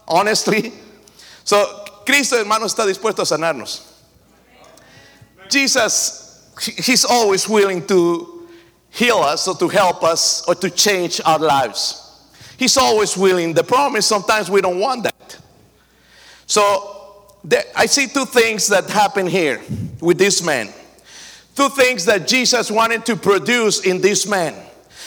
Honestly. 0.07 0.73
So, 1.43 1.80
Cristo, 2.05 2.37
hermano, 2.37 2.65
está 2.65 2.85
dispuesto 2.85 3.21
a 3.21 3.25
sanarnos. 3.25 3.81
Jesus, 5.49 6.51
He's 6.59 7.05
always 7.05 7.47
willing 7.47 7.85
to 7.87 8.47
heal 8.89 9.17
us 9.17 9.47
or 9.47 9.55
to 9.55 9.67
help 9.67 10.03
us 10.03 10.43
or 10.47 10.55
to 10.55 10.69
change 10.69 11.21
our 11.25 11.39
lives. 11.39 11.97
He's 12.57 12.77
always 12.77 13.17
willing. 13.17 13.53
The 13.53 13.63
problem 13.63 13.95
is 13.95 14.05
sometimes 14.05 14.49
we 14.49 14.61
don't 14.61 14.79
want 14.79 15.03
that. 15.03 15.37
So 16.45 17.25
there, 17.43 17.63
I 17.75 17.87
see 17.87 18.07
two 18.07 18.25
things 18.25 18.67
that 18.67 18.89
happen 18.89 19.25
here 19.25 19.61
with 19.99 20.17
this 20.17 20.43
man. 20.43 20.69
Two 21.55 21.69
things 21.69 22.05
that 22.05 22.27
Jesus 22.27 22.69
wanted 22.69 23.05
to 23.07 23.15
produce 23.15 23.85
in 23.85 23.99
this 23.99 24.27
man. 24.27 24.53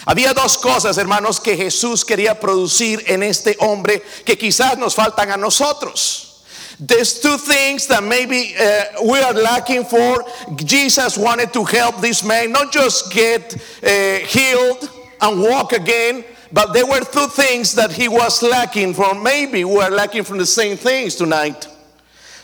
Había 0.07 0.35
dos 0.35 0.57
cosas, 0.57 0.99
hermanos, 0.99 1.43
que 1.43 1.57
Jesús 1.57 2.05
quería 2.05 2.39
producir 2.39 3.09
en 3.09 3.23
este 3.23 3.57
hombre 3.61 4.03
que 4.25 4.37
quizás 4.37 4.77
nos 4.77 4.95
faltan 4.95 5.31
a 5.31 5.37
nosotros. 5.37 6.34
There's 6.81 7.21
two 7.21 7.37
things 7.37 7.87
that 7.87 8.03
maybe 8.03 8.55
uh, 8.59 9.05
we 9.05 9.19
are 9.19 9.33
lacking 9.33 9.85
for. 9.85 10.25
Jesus 10.57 11.17
wanted 11.17 11.53
to 11.53 11.65
help 11.65 12.01
this 12.01 12.25
man 12.25 12.51
not 12.51 12.73
just 12.73 13.13
get 13.13 13.55
uh, 13.83 14.27
healed 14.27 14.91
and 15.21 15.41
walk 15.41 15.73
again, 15.73 16.25
but 16.53 16.73
there 16.73 16.87
were 16.87 17.01
two 17.01 17.29
things 17.29 17.75
that 17.75 17.93
he 17.93 18.09
was 18.09 18.43
lacking 18.43 18.95
from. 18.95 19.23
Maybe 19.23 19.65
we 19.65 19.79
are 19.79 19.91
lacking 19.91 20.25
from 20.25 20.39
the 20.39 20.47
same 20.47 20.77
things 20.77 21.15
tonight. 21.15 21.69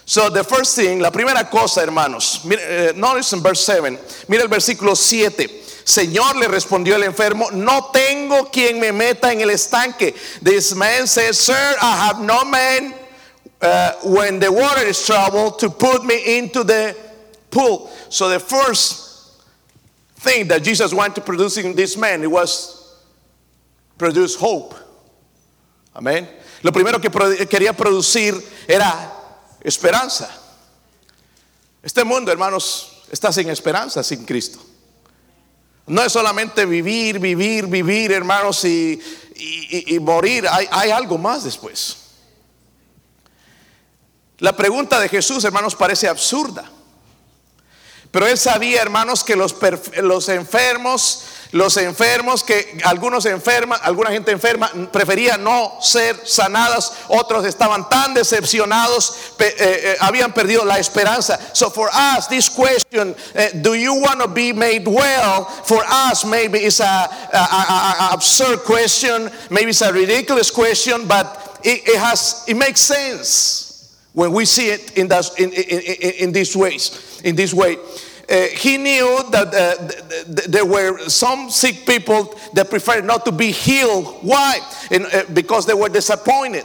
So 0.05 0.29
the 0.29 0.43
first 0.43 0.75
thing, 0.75 1.01
la 1.01 1.11
primera 1.11 1.49
cosa, 1.49 1.83
hermanos, 1.83 2.45
uh, 2.45 2.93
notice 2.97 3.33
in 3.33 3.41
verse 3.41 3.65
7, 3.65 3.97
mira 4.29 4.43
el 4.43 4.49
versículo 4.49 4.97
7. 4.97 5.47
Señor, 5.85 6.37
le 6.37 6.47
respondió 6.47 6.95
el 6.95 7.03
enfermo, 7.05 7.51
no 7.53 7.91
tengo 7.93 8.51
quien 8.51 8.79
me 8.81 8.93
meta 8.93 9.33
en 9.33 9.41
el 9.41 9.51
estanque. 9.51 10.15
This 10.41 10.75
man 10.75 11.07
says, 11.07 11.39
Sir, 11.39 11.77
I 11.83 12.07
have 12.07 12.21
no 12.21 12.45
man 12.45 12.95
uh, 13.63 13.93
when 14.05 14.39
the 14.39 14.51
water 14.51 14.83
is 14.83 15.05
troubled 15.05 15.59
to 15.59 15.71
put 15.71 16.05
me 16.05 16.39
into 16.39 16.65
the 16.65 16.97
pool. 17.51 17.91
So 18.09 18.29
the 18.29 18.41
first 18.41 19.43
thing 20.17 20.49
that 20.49 20.63
Jesus 20.63 20.95
wanted 20.95 21.17
to 21.17 21.21
produce 21.21 21.59
in 21.59 21.75
this 21.75 21.97
man, 21.97 22.23
it 22.23 22.31
was 22.31 22.99
produce 23.99 24.35
hope. 24.35 24.75
Amén. 25.95 26.27
Lo 26.63 26.73
primero 26.73 27.01
que 27.01 27.11
quería 27.47 27.73
producir 27.73 28.35
era 28.69 28.93
esperanza. 29.63 30.29
Este 31.83 32.05
mundo, 32.05 32.31
hermanos, 32.31 33.07
está 33.11 33.33
sin 33.33 33.49
esperanza 33.49 34.03
sin 34.03 34.25
Cristo. 34.25 34.59
No 35.87 36.03
es 36.03 36.13
solamente 36.13 36.67
vivir, 36.67 37.19
vivir, 37.19 37.67
vivir, 37.67 38.13
hermanos, 38.13 38.65
y, 38.65 39.01
morir. 40.01 40.47
Hay 40.49 40.91
algo 40.91 41.19
más 41.19 41.43
después. 41.43 42.00
La 44.41 44.57
pregunta 44.57 44.99
de 44.99 45.09
Jesús, 45.09 45.45
hermanos, 45.45 45.77
parece 45.77 46.09
absurda. 46.09 46.65
Pero 48.11 48.27
él 48.27 48.37
sabía, 48.37 48.83
hermanos, 48.83 49.23
que 49.23 49.37
los, 49.37 49.55
los 50.03 50.29
enfermos 50.29 51.25
Los 51.53 51.77
enfermos 51.79 52.45
que 52.45 52.79
algunos 52.85 53.27
enferman, 53.27 53.81
alguna 53.83 54.11
gente 54.11 54.31
enferma 54.31 54.71
prefería 54.93 55.37
no 55.37 55.79
ser 55.81 56.17
sanadas, 56.25 56.93
otros 57.09 57.45
estaban 57.45 57.89
tan 57.89 58.15
decepcionados, 58.15 59.35
eh, 59.41 59.55
eh, 59.59 59.97
habían 59.99 60.33
perdido 60.33 60.65
la 60.65 60.79
esperanza. 60.79 61.41
So 61.53 61.69
for 61.69 61.89
us, 61.89 62.29
this 62.29 62.49
question, 62.49 63.17
eh, 63.35 63.51
do 63.63 63.75
you 63.75 63.95
want 63.95 64.21
to 64.21 64.29
be 64.29 64.53
made 64.53 64.87
well? 64.87 65.45
For 65.65 65.83
us, 65.85 66.25
maybe 66.25 66.61
it's 66.61 66.79
a, 66.79 67.11
absurd 68.13 68.61
question, 68.61 69.29
maybe 69.51 69.71
it's 69.71 69.83
a 69.83 69.93
ridiculous 69.93 70.53
question, 70.53 71.09
but 71.09 71.59
it 71.65 71.99
has 71.99 72.45
it 72.47 72.57
makes 72.57 72.81
sense 72.81 73.60
when 74.13 74.33
we 74.33 74.45
see 74.45 74.71
it 74.71 74.97
in, 74.97 75.09
that, 75.09 75.31
in, 75.39 75.53
in, 75.53 76.13
in, 76.29 76.33
these 76.33 76.57
ways, 76.57 77.21
in 77.25 77.37
this 77.37 77.55
way. 77.55 77.77
Uh, 78.29 78.47
he 78.53 78.77
knew 78.77 79.21
that 79.31 79.49
uh, 79.49 79.89
th- 79.89 80.37
th- 80.37 80.49
there 80.49 80.65
were 80.65 80.99
some 81.09 81.51
sick 81.51 81.85
people 81.85 82.39
that 82.55 82.71
preferred 82.71 83.05
not 83.05 83.25
to 83.25 83.33
be 83.33 83.51
healed. 83.51 84.19
Why? 84.23 84.61
Uh, 84.91 85.23
because 85.33 85.67
they 85.67 85.75
were 85.75 85.89
disappointed. 85.89 86.65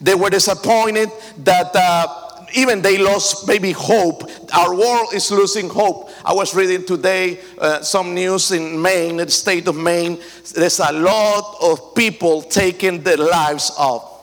They 0.00 0.14
were 0.14 0.30
disappointed 0.30 1.10
that 1.44 1.70
uh, 1.74 2.24
even 2.54 2.82
they 2.82 2.98
lost 2.98 3.46
maybe 3.46 3.72
hope. 3.72 4.28
Our 4.52 4.74
world 4.74 5.14
is 5.14 5.30
losing 5.30 5.68
hope. 5.68 6.10
I 6.24 6.32
was 6.32 6.54
reading 6.54 6.84
today 6.86 7.40
uh, 7.58 7.80
some 7.82 8.14
news 8.14 8.50
in 8.52 8.80
Maine, 8.80 9.20
in 9.20 9.26
the 9.26 9.30
state 9.30 9.68
of 9.68 9.76
Maine. 9.76 10.20
There's 10.54 10.80
a 10.80 10.92
lot 10.92 11.58
of 11.62 11.94
people 11.94 12.42
taking 12.42 13.02
their 13.02 13.16
lives 13.16 13.72
off. 13.76 14.13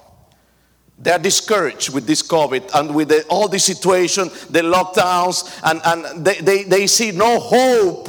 They 1.04 1.12
are 1.12 1.20
discouraged 1.20 1.90
with 1.94 2.06
this 2.06 2.22
COVID 2.22 2.70
and 2.76 2.94
with 2.94 3.10
the, 3.10 3.24
all 3.28 3.48
this 3.48 3.64
situation, 3.66 4.30
the 4.52 4.62
lockdowns, 4.62 5.50
and, 5.64 5.82
and 5.84 6.24
they, 6.24 6.36
they, 6.42 6.64
they 6.64 6.86
see 6.88 7.12
no 7.12 7.40
hope, 7.40 8.08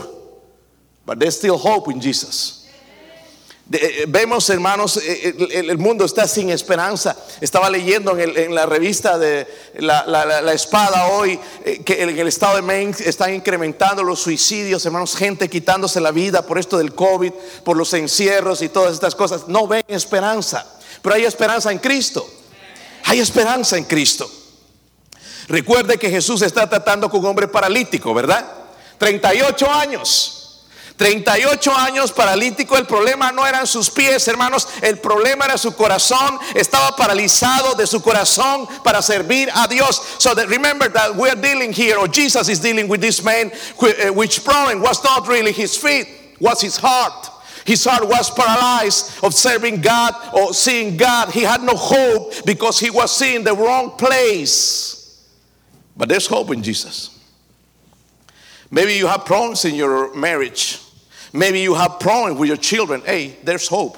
but 1.07 1.19
there's 1.19 1.37
still 1.39 1.57
hope 1.57 1.89
in 1.91 2.01
Jesus. 2.03 2.59
De- 3.67 3.79
eh, 4.03 4.07
vemos, 4.09 4.51
hermanos, 4.51 4.99
eh, 4.99 5.33
el, 5.55 5.79
mundo 5.79 6.05
está 6.05 6.29
sin 6.29 6.51
esperanza. 6.51 7.17
Estaba 7.41 7.71
leyendo 7.71 8.19
en, 8.19 8.55
la 8.55 8.67
revista 8.67 9.17
de 9.19 9.47
la, 9.79 10.05
la- 10.07 10.43
la- 10.43 10.53
Espada 10.53 11.07
hoy 11.13 11.41
eh, 11.65 11.83
que 11.83 12.03
en 12.03 12.19
el 12.19 12.29
estado 12.29 12.57
de 12.57 12.63
Maine 12.63 12.93
están 13.07 13.33
incrementando 13.33 14.03
los 14.03 14.21
suicidios, 14.21 14.85
hermanos, 14.85 15.17
gente 15.17 15.49
quitándose 15.49 15.99
la 16.01 16.11
vida 16.11 16.43
por 16.45 16.59
esto 16.59 16.77
del 16.77 16.95
COVID, 16.95 17.33
por 17.65 17.79
los 17.79 17.95
encierros 17.95 18.61
y 18.61 18.69
todas 18.69 18.93
estas 18.93 19.15
cosas. 19.15 19.49
No 19.49 19.67
ven 19.67 19.85
esperanza, 19.89 20.67
pero 21.01 21.15
hay 21.15 21.25
esperanza 21.25 21.73
en 21.73 21.79
Cristo. 21.79 22.29
Hay 23.13 23.21
esperanza 23.21 23.77
en 23.77 23.85
Cristo. 23.85 24.27
Recuerde 25.47 25.99
que 25.99 26.09
Jesús 26.09 26.41
está 26.41 26.67
tratando 26.67 27.11
con 27.11 27.21
un 27.21 27.27
hombre 27.27 27.47
paralítico, 27.47 28.15
¿verdad? 28.15 28.51
38 28.97 29.71
años. 29.71 30.63
38 30.97 31.77
años 31.77 32.11
paralítico, 32.11 32.75
el 32.79 32.87
problema 32.87 33.31
no 33.31 33.47
eran 33.47 33.67
sus 33.67 33.91
pies, 33.91 34.27
hermanos, 34.29 34.67
el 34.81 34.99
problema 34.99 35.45
era 35.45 35.59
su 35.59 35.75
corazón, 35.75 36.39
estaba 36.55 36.97
paralizado 36.97 37.75
de 37.75 37.87
su 37.87 38.01
corazón 38.01 38.67
para 38.83 39.03
servir 39.03 39.51
a 39.53 39.67
Dios. 39.67 40.01
So 40.17 40.35
that 40.35 40.49
remember 40.49 40.91
that 40.91 41.15
we're 41.15 41.35
dealing 41.35 41.75
here, 41.75 41.99
or 41.99 42.09
Jesus 42.09 42.49
is 42.49 42.61
dealing 42.61 42.89
with 42.89 43.03
this 43.03 43.23
man, 43.23 43.53
uh, 43.79 44.11
which 44.15 44.43
problem 44.43 44.81
was 44.81 45.05
not 45.05 45.29
really 45.29 45.53
his 45.53 45.77
feet, 45.77 46.09
was 46.41 46.63
his 46.63 46.79
heart. 46.79 47.32
His 47.65 47.85
heart 47.85 48.09
was 48.09 48.31
paralyzed 48.31 49.23
of 49.23 49.35
serving 49.35 49.81
God 49.81 50.15
or 50.35 50.53
seeing 50.53 50.97
God. 50.97 51.31
He 51.31 51.43
had 51.43 51.63
no 51.63 51.75
hope 51.77 52.45
because 52.45 52.81
he 52.81 52.91
was 52.91 53.17
seeing 53.17 53.45
the 53.45 53.55
wrong 53.55 53.91
place. 53.91 55.29
But 55.97 56.09
there's 56.09 56.27
hope 56.27 56.51
in 56.51 56.63
Jesus. 56.63 57.19
Maybe 58.71 58.95
you 58.95 59.07
have 59.07 59.25
problems 59.25 59.65
in 59.65 59.75
your 59.75 60.15
marriage. 60.15 60.81
Maybe 61.33 61.61
you 61.61 61.75
have 61.75 62.01
problems 62.01 62.39
with 62.39 62.49
your 62.49 62.57
children. 62.57 63.03
Hey, 63.05 63.37
there's 63.45 63.69
hope. 63.69 63.97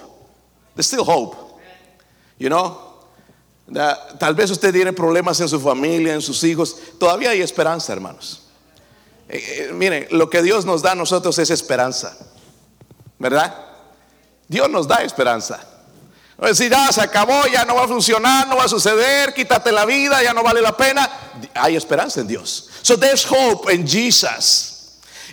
There's 0.74 0.86
still 0.86 1.04
hope. 1.04 1.60
You 2.38 2.48
know? 2.48 2.80
Tal 3.72 4.34
vez 4.34 4.50
usted 4.50 4.72
tiene 4.72 4.92
problemas 4.92 5.40
en 5.40 5.48
su 5.48 5.58
familia, 5.58 6.12
en 6.12 6.20
sus 6.20 6.42
hijos. 6.42 6.98
Todavía 6.98 7.30
hay 7.30 7.40
esperanza, 7.40 7.92
hermanos. 7.92 8.42
Eh, 9.28 9.68
eh, 9.68 9.72
miren, 9.72 10.06
lo 10.10 10.28
que 10.28 10.42
Dios 10.42 10.66
nos 10.66 10.82
da 10.82 10.92
a 10.92 10.94
nosotros 10.94 11.38
es 11.38 11.50
esperanza. 11.50 12.14
¿Verdad? 13.18 13.54
Dios 14.48 14.68
nos 14.68 14.86
da 14.86 15.02
esperanza. 15.02 15.60
No 16.38 16.48
decir, 16.48 16.70
ya 16.70 16.90
se 16.92 17.00
acabó, 17.00 17.46
ya 17.46 17.64
no 17.64 17.76
va 17.76 17.84
a 17.84 17.88
funcionar, 17.88 18.48
no 18.48 18.56
va 18.56 18.64
a 18.64 18.68
suceder, 18.68 19.32
quítate 19.32 19.70
la 19.70 19.84
vida, 19.84 20.22
ya 20.22 20.32
no 20.32 20.42
vale 20.42 20.60
la 20.60 20.76
pena. 20.76 21.08
Hay 21.54 21.76
esperanza 21.76 22.20
en 22.20 22.26
Dios. 22.26 22.70
So 22.82 22.96
there's 22.96 23.24
hope 23.24 23.70
in 23.72 23.86
Jesus. 23.86 24.74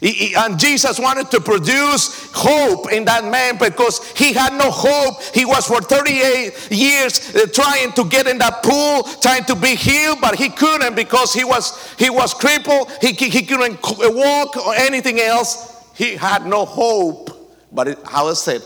And 0.03 0.59
Jesus 0.59 0.99
wanted 0.99 1.29
to 1.29 1.41
produce 1.41 2.31
hope 2.33 2.91
in 2.91 3.05
that 3.05 3.23
man 3.23 3.57
because 3.59 4.03
he 4.13 4.33
had 4.33 4.53
no 4.53 4.71
hope. 4.71 5.21
He 5.33 5.45
was 5.45 5.67
for 5.67 5.79
38 5.79 6.71
years 6.71 7.35
uh, 7.35 7.45
trying 7.53 7.91
to 7.93 8.05
get 8.05 8.27
in 8.27 8.39
that 8.39 8.63
pool, 8.63 9.03
trying 9.21 9.43
to 9.45 9.55
be 9.55 9.75
healed, 9.75 10.19
but 10.19 10.35
he 10.35 10.49
couldn't 10.49 10.95
because 10.95 11.33
he 11.33 11.43
was 11.43 11.77
he 11.99 12.09
was 12.09 12.33
crippled. 12.33 12.91
He, 12.99 13.11
he 13.13 13.45
couldn't 13.45 13.79
walk 13.83 14.57
or 14.57 14.73
anything 14.73 15.19
else. 15.19 15.71
He 15.93 16.15
had 16.15 16.47
no 16.47 16.65
hope. 16.65 17.40
But 17.71 17.87
it, 17.87 17.99
how 18.05 18.27
I 18.27 18.33
said, 18.33 18.61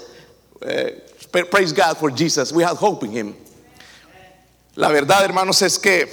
pra- 1.31 1.45
praise 1.45 1.71
God 1.71 1.97
for 1.97 2.09
Jesus. 2.09 2.51
We 2.51 2.63
have 2.63 2.77
hope 2.77 3.03
in 3.03 3.11
him. 3.11 3.35
La 4.75 4.89
verdad, 4.89 5.23
hermanos, 5.23 5.61
es 5.61 5.77
que 5.77 6.05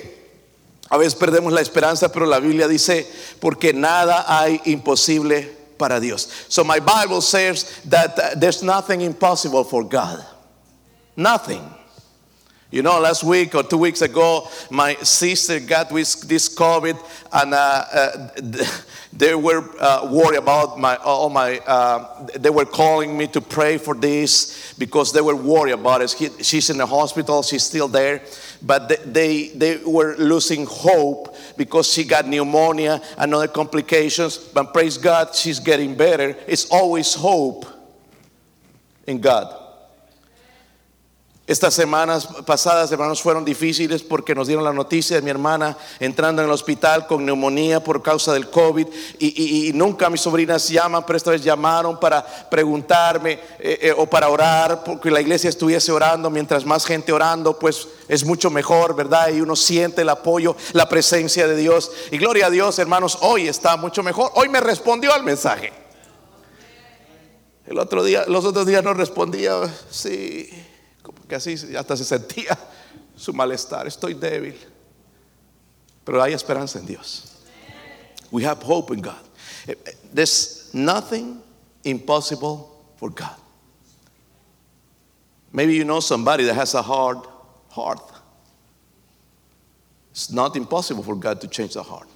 a 0.90 0.98
veces 0.98 1.14
perdemos 1.14 1.52
la 1.52 1.60
esperanza, 1.60 2.12
pero 2.12 2.26
la 2.26 2.38
Biblia 2.38 2.68
dice, 2.68 3.06
porque 3.40 3.72
nada 3.72 4.24
hay 4.28 4.60
imposible 4.66 5.48
para 5.78 5.98
Dios. 5.98 6.46
So 6.48 6.62
my 6.62 6.78
Bible 6.78 7.20
says 7.22 7.80
that 7.86 8.18
uh, 8.18 8.34
there's 8.36 8.62
nothing 8.62 9.00
impossible 9.00 9.64
for 9.64 9.82
God. 9.82 10.24
Nothing. 11.16 11.62
You 12.72 12.80
know, 12.80 12.98
last 12.98 13.22
week 13.22 13.54
or 13.54 13.62
two 13.62 13.76
weeks 13.76 14.00
ago, 14.00 14.48
my 14.70 14.94
sister 14.94 15.60
got 15.60 15.92
with 15.92 16.22
this 16.26 16.48
COVID, 16.48 16.98
and 17.30 17.52
uh, 17.52 17.84
uh, 17.92 18.30
they 19.12 19.34
were 19.34 19.62
uh, 19.78 20.08
worried 20.10 20.38
about 20.38 20.80
my 20.80 20.96
all 20.96 21.28
my. 21.28 21.58
Uh, 21.58 22.26
they 22.34 22.48
were 22.48 22.64
calling 22.64 23.18
me 23.18 23.26
to 23.26 23.42
pray 23.42 23.76
for 23.76 23.94
this 23.94 24.72
because 24.78 25.12
they 25.12 25.20
were 25.20 25.36
worried 25.36 25.72
about 25.72 26.00
it. 26.00 26.12
He- 26.12 26.42
she's 26.42 26.70
in 26.70 26.78
the 26.78 26.86
hospital; 26.86 27.42
she's 27.42 27.62
still 27.62 27.88
there, 27.88 28.22
but 28.62 28.88
they, 28.88 28.96
they 29.04 29.48
they 29.48 29.76
were 29.84 30.16
losing 30.16 30.64
hope 30.64 31.36
because 31.58 31.92
she 31.92 32.04
got 32.04 32.26
pneumonia 32.26 33.02
and 33.18 33.34
other 33.34 33.48
complications. 33.48 34.38
But 34.38 34.72
praise 34.72 34.96
God, 34.96 35.34
she's 35.34 35.60
getting 35.60 35.94
better. 35.94 36.34
It's 36.46 36.70
always 36.70 37.12
hope 37.12 37.66
in 39.06 39.20
God. 39.20 39.61
Estas 41.44 41.74
semanas 41.74 42.28
pasadas, 42.46 42.92
hermanos, 42.92 43.20
fueron 43.20 43.44
difíciles 43.44 44.04
porque 44.04 44.32
nos 44.32 44.46
dieron 44.46 44.62
la 44.62 44.72
noticia 44.72 45.16
de 45.16 45.22
mi 45.22 45.30
hermana 45.30 45.76
entrando 45.98 46.40
en 46.40 46.46
el 46.46 46.54
hospital 46.54 47.08
con 47.08 47.26
neumonía 47.26 47.82
por 47.82 48.00
causa 48.00 48.32
del 48.32 48.48
COVID 48.48 48.86
y, 49.18 49.72
nunca 49.74 50.08
mis 50.08 50.20
sobrinas 50.20 50.68
llaman, 50.68 51.04
pero 51.04 51.16
esta 51.16 51.32
vez 51.32 51.42
llamaron 51.42 51.98
para 51.98 52.24
preguntarme 52.48 53.40
eh, 53.58 53.78
eh, 53.82 53.94
o 53.96 54.06
para 54.06 54.28
orar, 54.28 54.84
porque 54.84 55.10
la 55.10 55.20
iglesia 55.20 55.50
estuviese 55.50 55.90
orando, 55.90 56.30
mientras 56.30 56.64
más 56.64 56.86
gente 56.86 57.12
orando, 57.12 57.58
pues 57.58 57.88
es 58.06 58.24
mucho 58.24 58.48
mejor, 58.48 58.94
¿verdad? 58.94 59.30
Y 59.30 59.40
uno 59.40 59.56
siente 59.56 60.02
el 60.02 60.10
apoyo, 60.10 60.54
la 60.74 60.88
presencia 60.88 61.48
de 61.48 61.56
Dios. 61.56 61.90
Y 62.12 62.18
gloria 62.18 62.46
a 62.46 62.50
Dios, 62.50 62.78
hermanos, 62.78 63.18
hoy 63.20 63.48
está 63.48 63.76
mucho 63.76 64.04
mejor. 64.04 64.30
Hoy 64.36 64.48
me 64.48 64.60
respondió 64.60 65.12
al 65.12 65.24
mensaje. 65.24 65.72
El 67.66 67.80
otro 67.80 68.04
día, 68.04 68.24
los 68.28 68.44
otros 68.44 68.64
días 68.64 68.84
no 68.84 68.94
respondía, 68.94 69.52
sí, 69.90 70.48
que 71.32 71.36
así 71.36 71.74
hasta 71.74 71.96
se 71.96 72.04
sentía 72.04 72.58
su 73.16 73.32
malestar, 73.32 73.86
estoy 73.86 74.12
débil. 74.12 74.54
Pero 76.04 76.22
hay 76.22 76.34
esperanza 76.34 76.78
en 76.78 76.84
Dios. 76.84 77.38
We 78.30 78.44
have 78.44 78.62
hope 78.62 78.92
in 78.92 79.00
God. 79.00 79.24
Eh, 79.66 79.74
eh, 79.86 79.92
There's 80.12 80.68
nothing 80.74 81.40
impossible 81.84 82.68
for 82.96 83.08
God. 83.08 83.36
Maybe 85.52 85.74
you 85.74 85.84
know 85.84 86.00
somebody 86.00 86.44
that 86.44 86.54
has 86.54 86.74
a 86.74 86.82
hard 86.82 87.18
heart. 87.70 88.02
It's 90.10 90.30
not 90.30 90.54
impossible 90.54 91.02
for 91.02 91.14
God 91.14 91.40
to 91.40 91.48
change 91.48 91.74
the 91.74 91.82
heart. 91.82 92.08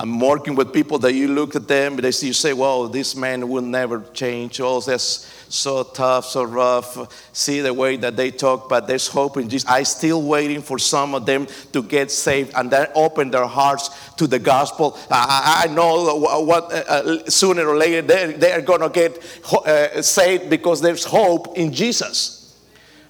I'm 0.00 0.20
working 0.20 0.54
with 0.54 0.72
people 0.72 1.00
that 1.00 1.14
you 1.14 1.26
look 1.26 1.56
at 1.56 1.66
them, 1.66 1.96
they 1.96 2.12
see 2.12 2.28
you 2.28 2.32
say, 2.32 2.52
"Well, 2.52 2.86
this 2.86 3.16
man 3.16 3.48
will 3.48 3.62
never 3.62 4.04
change." 4.14 4.60
Oh, 4.60 4.80
that's 4.80 5.28
so 5.48 5.82
tough, 5.82 6.24
so 6.24 6.44
rough. 6.44 7.12
See 7.32 7.60
the 7.60 7.74
way 7.74 7.96
that 7.96 8.16
they 8.16 8.30
talk, 8.30 8.68
but 8.68 8.86
there's 8.86 9.08
hope 9.08 9.36
in 9.38 9.48
Jesus. 9.48 9.68
I'm 9.68 9.84
still 9.84 10.22
waiting 10.22 10.62
for 10.62 10.78
some 10.78 11.16
of 11.16 11.26
them 11.26 11.48
to 11.72 11.82
get 11.82 12.12
saved 12.12 12.52
and 12.54 12.70
then 12.70 12.86
open 12.94 13.32
their 13.32 13.46
hearts 13.46 13.90
to 14.18 14.28
the 14.28 14.38
gospel. 14.38 14.96
I, 15.10 15.64
I 15.64 15.74
know 15.74 16.14
what 16.14 16.72
uh, 16.72 16.76
uh, 16.88 17.24
sooner 17.28 17.66
or 17.66 17.76
later 17.76 18.02
they 18.02 18.34
they 18.34 18.52
are 18.52 18.62
going 18.62 18.82
to 18.82 18.90
get 18.90 19.18
uh, 19.52 20.00
saved 20.00 20.48
because 20.48 20.80
there's 20.80 21.02
hope 21.02 21.58
in 21.58 21.72
Jesus. 21.72 22.37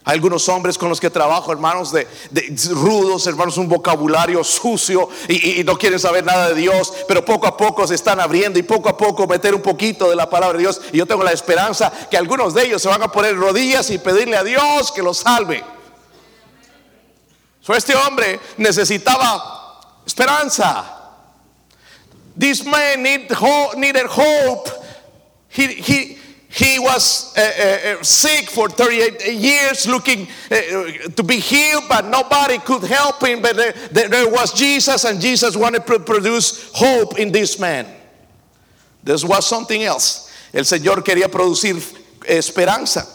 Algunos 0.09 0.49
hombres 0.49 0.79
con 0.79 0.89
los 0.89 1.01
que 1.01 1.11
trabajo, 1.11 1.53
hermanos 1.53 1.93
de, 1.93 2.09
rudos, 2.71 3.27
hermanos, 3.27 3.59
un 3.59 3.69
vocabulario 3.69 4.43
sucio 4.43 5.07
y, 5.29 5.63
no 5.65 5.77
quieren 5.77 6.01
saber 6.01 6.25
nada 6.25 6.49
de 6.49 6.55
Dios, 6.55 6.95
pero 7.07 7.23
poco 7.23 7.47
a 7.47 7.59
poco 7.59 7.87
se 7.87 7.95
están 7.95 8.19
abriendo 8.19 8.59
y 8.59 8.63
poco 8.63 8.89
a 8.89 8.97
poco 8.97 9.27
meter 9.27 9.55
un 9.55 9.61
poquito 9.61 10.09
de 10.09 10.17
la 10.17 10.31
palabra 10.31 10.57
de 10.57 10.63
Dios. 10.63 10.81
Y 10.95 10.97
yo 10.97 11.05
tengo 11.05 11.23
la 11.23 11.33
esperanza 11.33 11.93
que 12.11 12.17
algunos 12.17 12.55
de 12.55 12.65
ellos 12.65 12.81
se 12.81 12.89
van 12.89 13.03
a 13.03 13.13
poner 13.13 13.37
rodillas 13.37 13.91
y 13.91 13.99
pedirle 13.99 14.39
a 14.39 14.45
Dios 14.45 14.93
que 14.93 15.03
los 15.03 15.19
salve. 15.19 15.63
So, 17.61 17.75
este 17.75 17.95
hombre 17.95 18.41
necesitaba 18.57 20.01
esperanza. 20.07 20.87
This 22.35 22.65
man 22.65 23.03
need 23.03 23.31
hope, 23.31 23.77
needed 23.77 24.07
hope. 24.07 24.71
He, 25.51 26.18
he 26.51 26.79
was 26.79 27.37
uh, 27.37 27.41
uh, 27.41 28.03
sick 28.03 28.49
for 28.49 28.69
38 28.71 29.35
years, 29.35 29.87
looking 29.87 30.27
uh, 30.51 31.09
to 31.15 31.23
be 31.23 31.37
healed, 31.37 31.85
but 31.89 32.07
nobody 32.07 32.59
could 32.59 32.85
help 32.85 33.23
him. 33.23 33.43
But 33.43 33.57
there, 33.57 34.09
there, 34.09 34.29
was 34.29 34.55
Jesus, 34.55 35.05
and 35.05 35.21
Jesus 35.21 35.57
wanted 35.57 35.87
to 35.87 35.99
produce 35.99 36.71
hope 36.75 37.19
in 37.19 37.33
this 37.33 37.59
man. 37.59 37.87
There 39.05 39.17
was 39.25 39.47
something 39.47 39.83
else. 39.85 40.33
El 40.53 40.65
Señor 40.65 41.05
quería 41.05 41.29
producir 41.29 41.77
esperanza. 42.27 43.07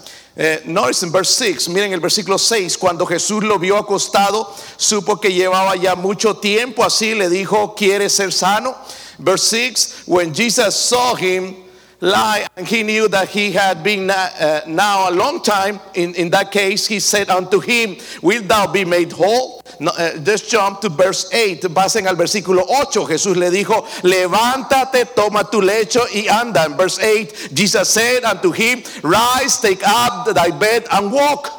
Notice 0.65 1.03
in 1.03 1.11
verse 1.11 1.31
6, 1.31 1.69
miren 1.69 1.91
el 1.91 1.99
versículo 1.99 2.39
6, 2.39 2.77
cuando 2.77 3.05
Jesús 3.05 3.43
lo 3.43 3.57
vio 3.57 3.77
acostado, 3.77 4.47
supo 4.77 5.19
que 5.19 5.31
llevaba 5.31 5.75
ya 5.75 5.95
mucho 5.95 6.35
tiempo 6.35 6.83
así, 6.83 7.15
le 7.15 7.29
dijo, 7.29 7.75
¿quieres 7.75 8.13
ser 8.13 8.31
sano? 8.31 8.75
Verse 9.19 9.43
6, 9.43 10.03
when 10.07 10.33
Jesus 10.33 10.75
saw 10.75 11.15
him 11.15 11.62
lie, 12.03 12.45
and 12.57 12.67
he 12.67 12.83
knew 12.83 13.07
that 13.07 13.29
he 13.29 13.51
had 13.51 13.81
been 13.81 14.09
uh, 14.11 14.61
now 14.67 15.09
a 15.09 15.13
long 15.13 15.41
time, 15.41 15.79
in, 15.95 16.13
in 16.15 16.29
that 16.31 16.51
case, 16.51 16.85
he 16.85 16.99
said 16.99 17.29
unto 17.29 17.59
him, 17.59 17.95
Wilt 18.21 18.47
thou 18.47 18.67
be 18.67 18.83
made 18.83 19.13
whole? 19.13 19.63
No, 19.79 19.91
uh, 19.97 20.17
just 20.17 20.49
jump 20.49 20.81
to 20.81 20.89
verse 20.89 21.33
8, 21.33 21.61
pasen 21.73 22.05
al 22.05 22.15
versículo 22.15 22.65
8, 22.67 23.07
Jesús 23.07 23.37
le 23.37 23.49
dijo, 23.49 23.85
levántate, 24.03 25.15
toma 25.15 25.49
tu 25.49 25.61
lecho 25.61 26.01
y 26.13 26.27
anda. 26.27 26.65
In 26.65 26.75
verse 26.75 26.99
8, 26.99 27.51
Jesus 27.53 27.89
said 27.89 28.23
unto 28.25 28.51
him, 28.51 28.83
Rise, 29.01 29.59
take 29.61 29.81
up 29.85 30.27
thy 30.35 30.51
bed 30.51 30.85
and 30.91 31.11
walk. 31.11 31.49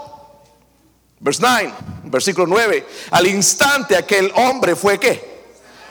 Verse 1.20 1.40
9, 1.40 1.72
versículo 2.10 2.46
9, 2.46 2.84
al 3.12 3.26
instante 3.26 3.96
aquel 3.96 4.30
hombre 4.34 4.76
fue 4.76 4.98
que 4.98 5.33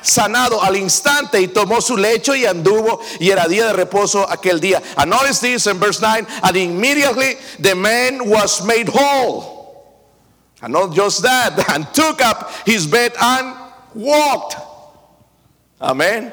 sanado 0.03 0.61
al 0.61 0.75
instante 0.75 1.41
y 1.41 1.47
tomó 1.47 1.81
su 1.81 1.97
lecho 1.97 2.35
y 2.35 2.45
anduvo 2.45 2.99
y 3.19 3.31
era 3.31 3.47
día 3.47 3.67
de 3.67 3.73
reposo 3.73 4.29
aquel 4.29 4.59
día. 4.59 4.81
And 4.97 5.09
notice 5.09 5.39
this 5.39 5.65
in 5.67 5.79
verse 5.79 6.01
9, 6.01 6.27
and 6.43 6.57
immediately 6.57 7.35
the 7.59 7.73
man 7.73 8.29
was 8.29 8.63
made 8.65 8.89
whole. 8.89 9.53
And 10.61 10.73
not 10.73 10.93
just 10.93 11.23
that, 11.23 11.69
and 11.73 11.87
took 11.93 12.21
up 12.21 12.51
his 12.65 12.85
bed 12.85 13.13
and 13.19 13.55
walked. 13.93 14.55
Amen. 15.81 16.31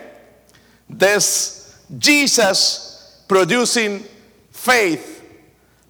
This 0.89 1.77
Jesus 1.99 3.25
producing 3.27 4.05
faith. 4.51 5.19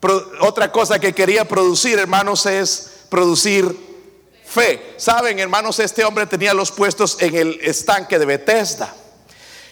Otra 0.00 0.72
cosa 0.72 0.98
que 0.98 1.12
quería 1.12 1.44
producir, 1.44 1.98
hermanos, 1.98 2.46
es 2.46 3.06
producir 3.10 3.89
fe. 4.50 4.94
Saben, 4.96 5.38
hermanos, 5.38 5.78
este 5.78 6.04
hombre 6.04 6.26
tenía 6.26 6.52
los 6.52 6.70
puestos 6.72 7.16
en 7.20 7.34
el 7.36 7.60
estanque 7.62 8.18
de 8.18 8.26
Bethesda. 8.26 8.94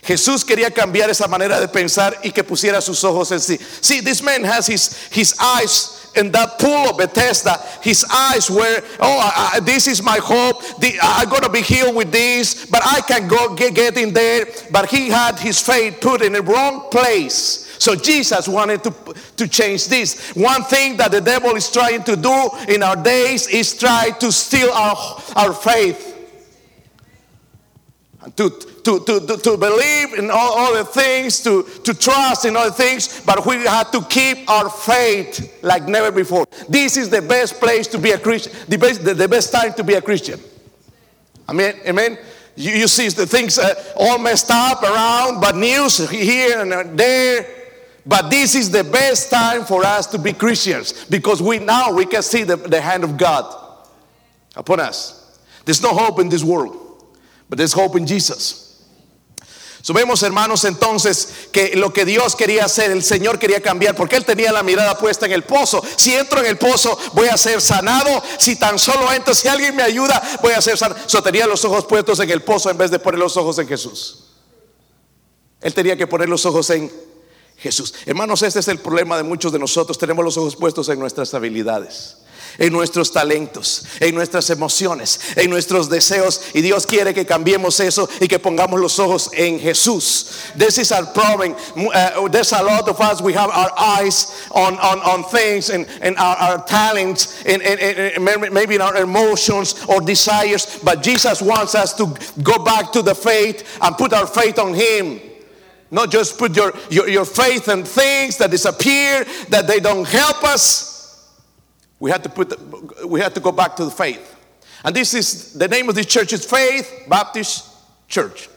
Jesús 0.02 0.44
quería 0.44 0.70
cambiar 0.70 1.10
esa 1.10 1.26
manera 1.26 1.60
de 1.60 1.68
pensar 1.68 2.18
y 2.22 2.30
que 2.30 2.44
pusiera 2.44 2.80
sus 2.80 3.02
ojos 3.04 3.32
en 3.32 3.40
sí. 3.40 3.58
See, 3.80 4.00
this 4.00 4.22
man 4.22 4.44
has 4.44 4.68
his, 4.68 4.96
his 5.10 5.34
eyes 5.40 5.97
in 6.16 6.32
that 6.32 6.58
pool 6.58 6.90
of 6.90 6.98
Bethesda. 6.98 7.58
His 7.82 8.04
eyes 8.10 8.50
were, 8.50 8.82
oh, 9.00 9.32
uh, 9.34 9.60
this 9.60 9.86
is 9.86 10.02
my 10.02 10.18
hope. 10.22 10.62
The, 10.80 10.98
I'm 11.00 11.28
going 11.28 11.42
to 11.42 11.48
be 11.48 11.62
healed 11.62 11.94
with 11.94 12.12
this, 12.12 12.66
but 12.66 12.82
I 12.84 13.00
can 13.02 13.28
go 13.28 13.54
get, 13.54 13.74
get 13.74 13.96
in 13.96 14.12
there. 14.12 14.46
But 14.70 14.90
he 14.90 15.08
had 15.08 15.38
his 15.38 15.60
faith 15.60 16.00
put 16.00 16.22
in 16.22 16.32
the 16.32 16.42
wrong 16.42 16.88
place. 16.90 17.66
So 17.78 17.94
Jesus 17.94 18.48
wanted 18.48 18.82
to, 18.84 18.94
to 19.36 19.46
change 19.46 19.86
this. 19.86 20.32
One 20.34 20.64
thing 20.64 20.96
that 20.96 21.12
the 21.12 21.20
devil 21.20 21.54
is 21.54 21.70
trying 21.70 22.02
to 22.04 22.16
do 22.16 22.50
in 22.68 22.82
our 22.82 22.96
days 22.96 23.46
is 23.46 23.78
try 23.78 24.10
to 24.18 24.32
steal 24.32 24.70
our, 24.70 25.22
our 25.36 25.52
faith. 25.52 26.16
And 28.20 28.36
to, 28.36 28.50
to, 28.88 29.20
to, 29.20 29.36
to, 29.36 29.56
believe 29.58 30.14
in 30.14 30.30
all 30.30 30.58
other 30.58 30.84
things, 30.84 31.40
to, 31.42 31.62
to 31.84 31.92
trust 31.92 32.46
in 32.46 32.56
other 32.56 32.70
things, 32.70 33.20
but 33.26 33.44
we 33.44 33.56
have 33.66 33.90
to 33.90 34.00
keep 34.02 34.48
our 34.48 34.70
faith 34.70 35.58
like 35.62 35.86
never 35.86 36.10
before. 36.10 36.46
This 36.68 36.96
is 36.96 37.10
the 37.10 37.20
best 37.20 37.60
place 37.60 37.86
to 37.88 37.98
be 37.98 38.12
a 38.12 38.18
Christian, 38.18 38.52
the 38.66 38.78
best, 38.78 39.04
the, 39.04 39.12
the 39.12 39.28
best 39.28 39.52
time 39.52 39.74
to 39.74 39.84
be 39.84 39.94
a 39.94 40.00
Christian. 40.00 40.40
Amen. 41.48 41.74
Amen. 41.86 42.18
You, 42.56 42.72
you 42.72 42.88
see 42.88 43.08
the 43.08 43.26
things 43.26 43.58
uh, 43.58 43.74
all 43.96 44.18
messed 44.18 44.50
up 44.50 44.82
around, 44.82 45.40
but 45.40 45.54
news 45.54 46.08
here 46.08 46.60
and 46.60 46.98
there. 46.98 47.46
But 48.06 48.30
this 48.30 48.54
is 48.54 48.70
the 48.70 48.84
best 48.84 49.30
time 49.30 49.64
for 49.66 49.84
us 49.84 50.06
to 50.08 50.18
be 50.18 50.32
Christians 50.32 51.04
because 51.04 51.42
we 51.42 51.58
now 51.58 51.92
we 51.92 52.06
can 52.06 52.22
see 52.22 52.42
the, 52.42 52.56
the 52.56 52.80
hand 52.80 53.04
of 53.04 53.18
God 53.18 53.54
upon 54.56 54.80
us. 54.80 55.38
There's 55.66 55.82
no 55.82 55.92
hope 55.92 56.18
in 56.20 56.30
this 56.30 56.42
world, 56.42 57.04
but 57.50 57.58
there's 57.58 57.74
hope 57.74 57.96
in 57.96 58.06
Jesus. 58.06 58.67
So 59.80 59.92
vemos 59.94 60.22
hermanos 60.22 60.64
entonces 60.64 61.28
que 61.52 61.76
lo 61.76 61.92
que 61.92 62.04
Dios 62.04 62.34
quería 62.34 62.64
hacer, 62.64 62.90
el 62.90 63.02
Señor 63.02 63.38
quería 63.38 63.62
cambiar, 63.62 63.94
porque 63.94 64.16
Él 64.16 64.24
tenía 64.24 64.52
la 64.52 64.62
mirada 64.62 64.98
puesta 64.98 65.26
en 65.26 65.32
el 65.32 65.44
pozo. 65.44 65.82
Si 65.96 66.14
entro 66.14 66.40
en 66.40 66.46
el 66.46 66.58
pozo 66.58 66.98
voy 67.14 67.28
a 67.28 67.36
ser 67.36 67.60
sanado, 67.60 68.22
si 68.38 68.56
tan 68.56 68.78
solo 68.78 69.12
entro, 69.12 69.34
si 69.34 69.48
alguien 69.48 69.76
me 69.76 69.82
ayuda 69.82 70.20
voy 70.42 70.52
a 70.52 70.60
ser 70.60 70.76
sanado. 70.76 71.00
So 71.06 71.22
tenía 71.22 71.46
los 71.46 71.64
ojos 71.64 71.84
puestos 71.84 72.20
en 72.20 72.30
el 72.30 72.42
pozo 72.42 72.70
en 72.70 72.78
vez 72.78 72.90
de 72.90 72.98
poner 72.98 73.20
los 73.20 73.36
ojos 73.36 73.58
en 73.58 73.68
Jesús. 73.68 74.24
Él 75.60 75.74
tenía 75.74 75.96
que 75.96 76.06
poner 76.06 76.28
los 76.28 76.44
ojos 76.46 76.70
en 76.70 76.90
Jesús. 77.56 77.94
Hermanos, 78.06 78.42
este 78.42 78.60
es 78.60 78.68
el 78.68 78.78
problema 78.78 79.16
de 79.16 79.24
muchos 79.24 79.52
de 79.52 79.58
nosotros. 79.58 79.98
Tenemos 79.98 80.24
los 80.24 80.36
ojos 80.36 80.54
puestos 80.56 80.88
en 80.88 80.98
nuestras 80.98 81.34
habilidades, 81.34 82.18
en 82.58 82.72
nuestros 82.72 83.12
talentos, 83.12 83.84
en 84.00 84.14
nuestras 84.14 84.50
emociones, 84.50 85.36
en 85.36 85.50
nuestros 85.50 85.88
deseos. 85.88 86.40
Y 86.54 86.60
Dios 86.62 86.86
quiere 86.86 87.12
que 87.12 87.24
cambiemos 87.24 87.80
eso 87.80 88.08
y 88.20 88.28
que 88.28 88.38
pongamos 88.38 88.80
los 88.80 88.98
ojos 88.98 89.30
en 89.34 89.58
Jesús. 89.60 90.52
This 90.56 90.78
is 90.78 90.92
our 90.92 91.06
problem. 91.06 91.54
Uh, 91.76 92.28
there's 92.28 92.52
a 92.52 92.62
lot 92.62 92.88
of 92.88 93.00
us, 93.00 93.20
we 93.20 93.32
have 93.32 93.50
our 93.50 93.70
eyes 93.78 94.48
on, 94.52 94.74
on, 94.78 94.98
on 95.00 95.24
things 95.24 95.70
and, 95.70 95.86
and 96.00 96.16
our, 96.16 96.36
our 96.36 96.64
talents 96.64 97.44
and, 97.44 97.62
and, 97.62 97.80
and 97.80 98.54
maybe 98.54 98.74
in 98.74 98.80
our 98.80 98.96
emotions 98.96 99.84
or 99.88 100.00
desires. 100.00 100.80
But 100.82 101.02
Jesus 101.02 101.42
wants 101.42 101.74
us 101.74 101.94
to 101.94 102.14
go 102.42 102.64
back 102.64 102.92
to 102.92 103.02
the 103.02 103.14
faith 103.14 103.78
and 103.82 103.96
put 103.96 104.12
our 104.12 104.26
faith 104.26 104.58
on 104.58 104.74
Him. 104.74 105.20
Not 105.90 106.10
just 106.10 106.38
put 106.38 106.54
your, 106.54 106.72
your, 106.90 107.08
your 107.08 107.24
faith 107.24 107.68
in 107.68 107.82
things 107.84 108.36
that 108.38 108.50
disappear, 108.50 109.24
that 109.48 109.66
they 109.66 109.80
don't 109.80 110.06
help 110.06 110.44
us. 110.44 110.87
We 112.00 112.10
had 112.10 112.22
to 112.22 112.28
put 112.28 112.50
the, 112.50 113.06
we 113.06 113.20
had 113.20 113.34
to 113.34 113.40
go 113.40 113.52
back 113.52 113.76
to 113.76 113.84
the 113.84 113.90
faith. 113.90 114.36
And 114.84 114.94
this 114.94 115.14
is 115.14 115.54
the 115.54 115.66
name 115.66 115.88
of 115.88 115.94
this 115.94 116.06
church 116.06 116.32
is 116.32 116.44
Faith 116.44 117.06
Baptist 117.08 117.66
Church. 118.06 118.48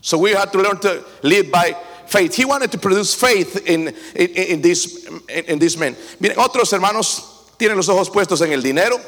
So 0.00 0.18
we 0.18 0.32
had 0.32 0.52
to 0.52 0.58
learn 0.58 0.78
to 0.80 1.04
live 1.22 1.50
by 1.50 1.74
faith. 2.06 2.34
He 2.34 2.44
wanted 2.44 2.70
to 2.72 2.78
produce 2.78 3.14
faith 3.14 3.66
in, 3.66 3.88
in, 4.14 4.28
in 4.28 4.60
this, 4.60 5.06
in, 5.28 5.44
in 5.46 5.58
this 5.58 5.76
man. 5.76 5.96
Miren, 6.20 6.36
otros 6.36 6.72
hermanos 6.72 7.54
tienen 7.58 7.76
los 7.76 7.88
ojos 7.88 8.10
puestos 8.10 8.42
en 8.42 8.52
el 8.52 8.62
dinero. 8.62 8.98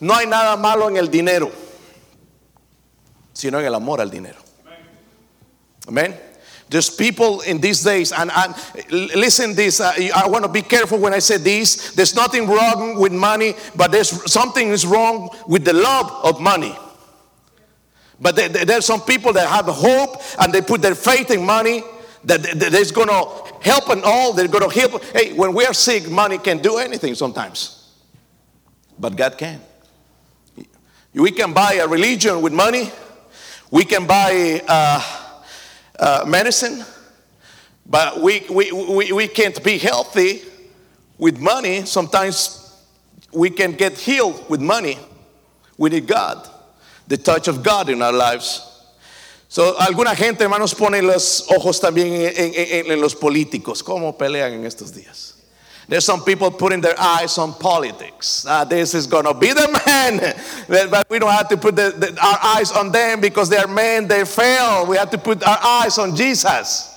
No 0.00 0.14
hay 0.14 0.26
nada 0.26 0.56
malo 0.56 0.88
en 0.88 0.96
el 0.96 1.08
dinero, 1.08 1.50
sino 3.32 3.58
en 3.58 3.66
el 3.66 3.74
amor 3.74 4.00
al 4.00 4.10
dinero. 4.10 4.38
Amén. 5.86 6.27
There's 6.70 6.90
people 6.90 7.40
in 7.42 7.60
these 7.60 7.82
days, 7.82 8.12
and, 8.12 8.30
and 8.30 8.54
listen 8.90 9.54
this. 9.54 9.80
Uh, 9.80 9.92
I 10.14 10.28
want 10.28 10.44
to 10.44 10.50
be 10.50 10.60
careful 10.60 10.98
when 10.98 11.14
I 11.14 11.18
say 11.18 11.38
this. 11.38 11.92
There's 11.92 12.14
nothing 12.14 12.46
wrong 12.46 12.98
with 12.98 13.12
money, 13.12 13.54
but 13.74 13.90
there's 13.90 14.30
something 14.30 14.68
is 14.68 14.84
wrong 14.84 15.30
with 15.46 15.64
the 15.64 15.72
love 15.72 16.10
of 16.24 16.40
money. 16.40 16.76
But 18.20 18.36
there, 18.36 18.48
there's 18.48 18.84
some 18.84 19.00
people 19.00 19.32
that 19.32 19.48
have 19.48 19.66
hope 19.66 20.20
and 20.40 20.52
they 20.52 20.60
put 20.60 20.82
their 20.82 20.94
faith 20.94 21.30
in 21.30 21.44
money 21.44 21.82
that, 22.24 22.42
that 22.42 22.74
it's 22.74 22.90
going 22.90 23.08
to 23.08 23.54
help 23.62 23.88
and 23.88 24.02
all. 24.02 24.32
They're 24.32 24.48
going 24.48 24.68
to 24.68 24.80
help. 24.80 25.02
Hey, 25.04 25.32
when 25.32 25.54
we 25.54 25.64
are 25.64 25.72
sick, 25.72 26.10
money 26.10 26.36
can 26.36 26.58
do 26.58 26.78
anything 26.78 27.14
sometimes, 27.14 27.92
but 28.98 29.16
God 29.16 29.38
can. 29.38 29.60
We 31.14 31.30
can 31.30 31.54
buy 31.54 31.74
a 31.74 31.88
religion 31.88 32.42
with 32.42 32.52
money. 32.52 32.90
We 33.70 33.86
can 33.86 34.06
buy. 34.06 34.62
Uh, 34.68 35.17
uh, 35.98 36.24
medicine, 36.26 36.84
but 37.86 38.20
we, 38.20 38.44
we, 38.50 38.72
we, 38.72 39.12
we 39.12 39.28
can't 39.28 39.62
be 39.64 39.78
healthy 39.78 40.42
with 41.16 41.38
money. 41.38 41.84
Sometimes 41.84 42.76
we 43.32 43.50
can 43.50 43.72
get 43.72 43.98
healed 43.98 44.48
with 44.48 44.60
money. 44.60 44.98
We 45.76 45.90
need 45.90 46.06
God, 46.06 46.48
the 47.06 47.16
touch 47.16 47.48
of 47.48 47.62
God 47.62 47.88
in 47.88 48.02
our 48.02 48.12
lives. 48.12 48.64
So, 49.50 49.74
alguna 49.78 50.14
gente, 50.14 50.44
hermanos, 50.44 50.74
pone 50.74 51.00
los 51.00 51.48
ojos 51.50 51.80
también 51.80 52.12
en, 52.12 52.52
en, 52.54 52.92
en, 52.92 53.00
los 53.00 53.14
políticos. 53.14 53.82
¿Cómo 53.82 54.18
pelean 54.18 54.52
en 54.52 54.66
estos 54.66 54.92
días? 54.92 55.37
There's 55.88 56.04
some 56.04 56.22
people 56.22 56.50
putting 56.50 56.82
their 56.82 57.00
eyes 57.00 57.38
on 57.38 57.54
politics. 57.54 58.44
Uh, 58.46 58.64
this 58.64 58.94
is 58.94 59.06
going 59.06 59.24
to 59.24 59.32
be 59.32 59.54
the 59.54 59.82
man. 59.86 60.36
but 60.90 61.08
we 61.08 61.18
don't 61.18 61.32
have 61.32 61.48
to 61.48 61.56
put 61.56 61.76
the, 61.76 61.90
the, 61.90 62.18
our 62.22 62.38
eyes 62.42 62.70
on 62.72 62.92
them 62.92 63.22
because 63.22 63.48
they're 63.48 63.66
men, 63.66 64.06
they 64.06 64.26
fail. 64.26 64.86
We 64.86 64.98
have 64.98 65.10
to 65.10 65.18
put 65.18 65.42
our 65.42 65.58
eyes 65.62 65.96
on 65.96 66.14
Jesus. 66.14 66.94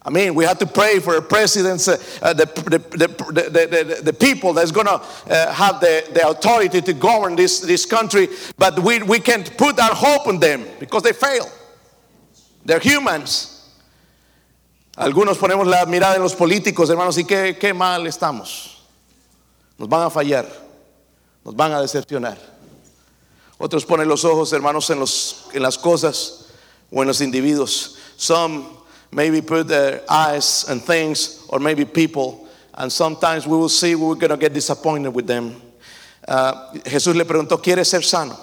I 0.00 0.10
mean, 0.10 0.34
we 0.34 0.44
have 0.44 0.58
to 0.58 0.66
pray 0.66 1.00
for 1.00 1.20
presidents, 1.20 1.84
president, 1.86 2.22
uh, 2.22 2.32
the, 2.32 2.46
the, 2.46 2.78
the, 2.96 4.02
the, 4.04 4.12
people 4.12 4.54
that's 4.54 4.70
going 4.70 4.86
to 4.86 4.92
uh, 4.92 5.52
have 5.52 5.80
the, 5.80 6.08
the 6.14 6.26
authority 6.28 6.80
to 6.80 6.92
govern 6.94 7.36
this, 7.36 7.60
this 7.60 7.84
country, 7.84 8.28
but 8.56 8.78
we, 8.78 9.02
we 9.02 9.18
can't 9.18 9.54
put 9.58 9.78
our 9.78 9.94
hope 9.94 10.26
on 10.26 10.38
them 10.38 10.64
because 10.78 11.02
they 11.02 11.12
fail. 11.12 11.50
They're 12.64 12.78
humans. 12.78 13.57
Algunos 14.98 15.38
ponemos 15.38 15.64
la 15.68 15.86
mirada 15.86 16.16
en 16.16 16.22
los 16.22 16.34
políticos, 16.34 16.90
hermanos, 16.90 17.16
y 17.18 17.24
qué, 17.24 17.56
qué 17.56 17.72
mal 17.72 18.04
estamos. 18.08 18.78
Nos 19.78 19.88
van 19.88 20.02
a 20.02 20.10
fallar, 20.10 20.44
nos 21.44 21.54
van 21.54 21.70
a 21.70 21.80
decepcionar. 21.80 22.36
Otros 23.58 23.86
ponen 23.86 24.08
los 24.08 24.24
ojos, 24.24 24.52
hermanos, 24.52 24.90
en, 24.90 24.98
los, 24.98 25.44
en 25.52 25.62
las 25.62 25.78
cosas 25.78 26.46
o 26.90 27.00
en 27.00 27.06
los 27.06 27.20
individuos. 27.20 27.96
Some 28.16 28.64
maybe 29.12 29.40
put 29.40 29.68
their 29.68 30.02
eyes 30.08 30.68
on 30.68 30.80
things 30.80 31.44
or 31.48 31.60
maybe 31.60 31.84
people, 31.84 32.48
and 32.74 32.90
sometimes 32.90 33.46
we 33.46 33.56
will 33.56 33.68
see 33.68 33.94
we're 33.94 34.16
going 34.16 34.30
to 34.30 34.36
get 34.36 34.52
disappointed 34.52 35.14
with 35.14 35.28
them. 35.28 35.62
Uh, 36.26 36.72
Jesús 36.84 37.14
le 37.14 37.24
preguntó, 37.24 37.62
¿quieres 37.62 37.86
ser 37.86 38.02
sano? 38.02 38.36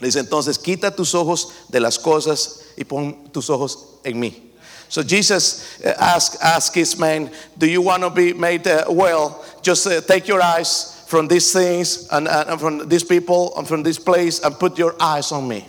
Le 0.00 0.08
dice 0.08 0.18
entonces, 0.18 0.58
quita 0.58 0.90
tus 0.90 1.14
ojos 1.14 1.52
de 1.70 1.78
las 1.78 1.96
cosas 1.96 2.72
y 2.76 2.82
pon 2.82 3.30
tus 3.32 3.48
ojos 3.48 4.00
en 4.02 4.18
mí. 4.18 4.49
So 4.90 5.04
Jesus 5.04 5.80
uh, 5.84 5.94
asked, 5.98 6.74
his 6.74 6.98
man, 6.98 7.30
Do 7.56 7.70
you 7.70 7.80
want 7.80 8.02
to 8.02 8.10
be 8.10 8.32
made 8.32 8.66
uh, 8.66 8.84
well? 8.88 9.44
Just 9.62 9.86
uh, 9.86 10.00
take 10.00 10.26
your 10.26 10.42
eyes 10.42 11.04
from 11.06 11.28
these 11.28 11.52
things 11.52 12.08
and, 12.10 12.26
and 12.26 12.60
from 12.60 12.88
these 12.88 13.04
people 13.04 13.56
and 13.56 13.66
from 13.66 13.84
this 13.84 13.98
place 13.98 14.40
and 14.40 14.58
put 14.58 14.76
your 14.76 15.00
eyes 15.00 15.30
on 15.30 15.46
me. 15.46 15.66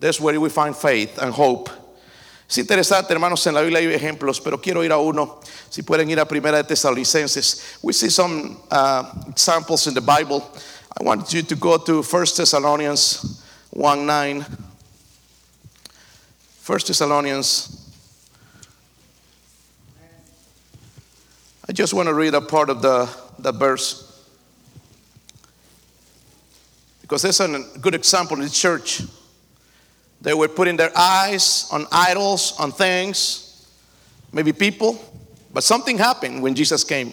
That's 0.00 0.20
where 0.20 0.38
we 0.38 0.50
find 0.50 0.76
faith 0.76 1.18
and 1.18 1.32
hope. 1.32 1.70
Es 2.46 2.58
interesante, 2.58 3.14
hermanos, 3.14 3.46
en 3.46 3.54
la 3.54 3.62
Biblia 3.62 3.78
hay 3.78 3.86
ejemplos, 3.94 4.38
pero 4.44 4.58
quiero 4.58 4.84
ir 4.84 4.92
a 4.92 4.98
uno. 4.98 5.40
Si 5.70 5.80
pueden 5.80 6.10
ir 6.10 6.20
a 6.20 6.26
Primera 6.26 6.58
de 6.58 6.64
Tesalonicenses. 6.64 7.78
We 7.82 7.94
see 7.94 8.10
some 8.10 8.60
uh, 8.70 9.10
examples 9.28 9.86
in 9.86 9.94
the 9.94 10.02
Bible. 10.02 10.46
I 11.00 11.02
want 11.02 11.32
you 11.32 11.40
to 11.40 11.56
go 11.56 11.78
to 11.78 12.02
1 12.02 12.26
Thessalonians 12.36 13.42
1 13.70 14.06
9. 14.06 14.46
First 16.62 16.86
Thessalonians. 16.86 17.92
I 21.68 21.72
just 21.72 21.92
want 21.92 22.06
to 22.06 22.14
read 22.14 22.34
a 22.34 22.40
part 22.40 22.70
of 22.70 22.80
the, 22.80 23.12
the 23.40 23.50
verse. 23.50 24.24
Because 27.00 27.22
there's 27.22 27.40
a 27.40 27.64
good 27.80 27.96
example 27.96 28.36
in 28.36 28.44
the 28.44 28.48
church. 28.48 29.02
They 30.20 30.34
were 30.34 30.46
putting 30.46 30.76
their 30.76 30.96
eyes 30.96 31.68
on 31.72 31.84
idols, 31.90 32.54
on 32.60 32.70
things, 32.70 33.66
maybe 34.32 34.52
people, 34.52 35.04
but 35.52 35.64
something 35.64 35.98
happened 35.98 36.44
when 36.44 36.54
Jesus 36.54 36.84
came. 36.84 37.12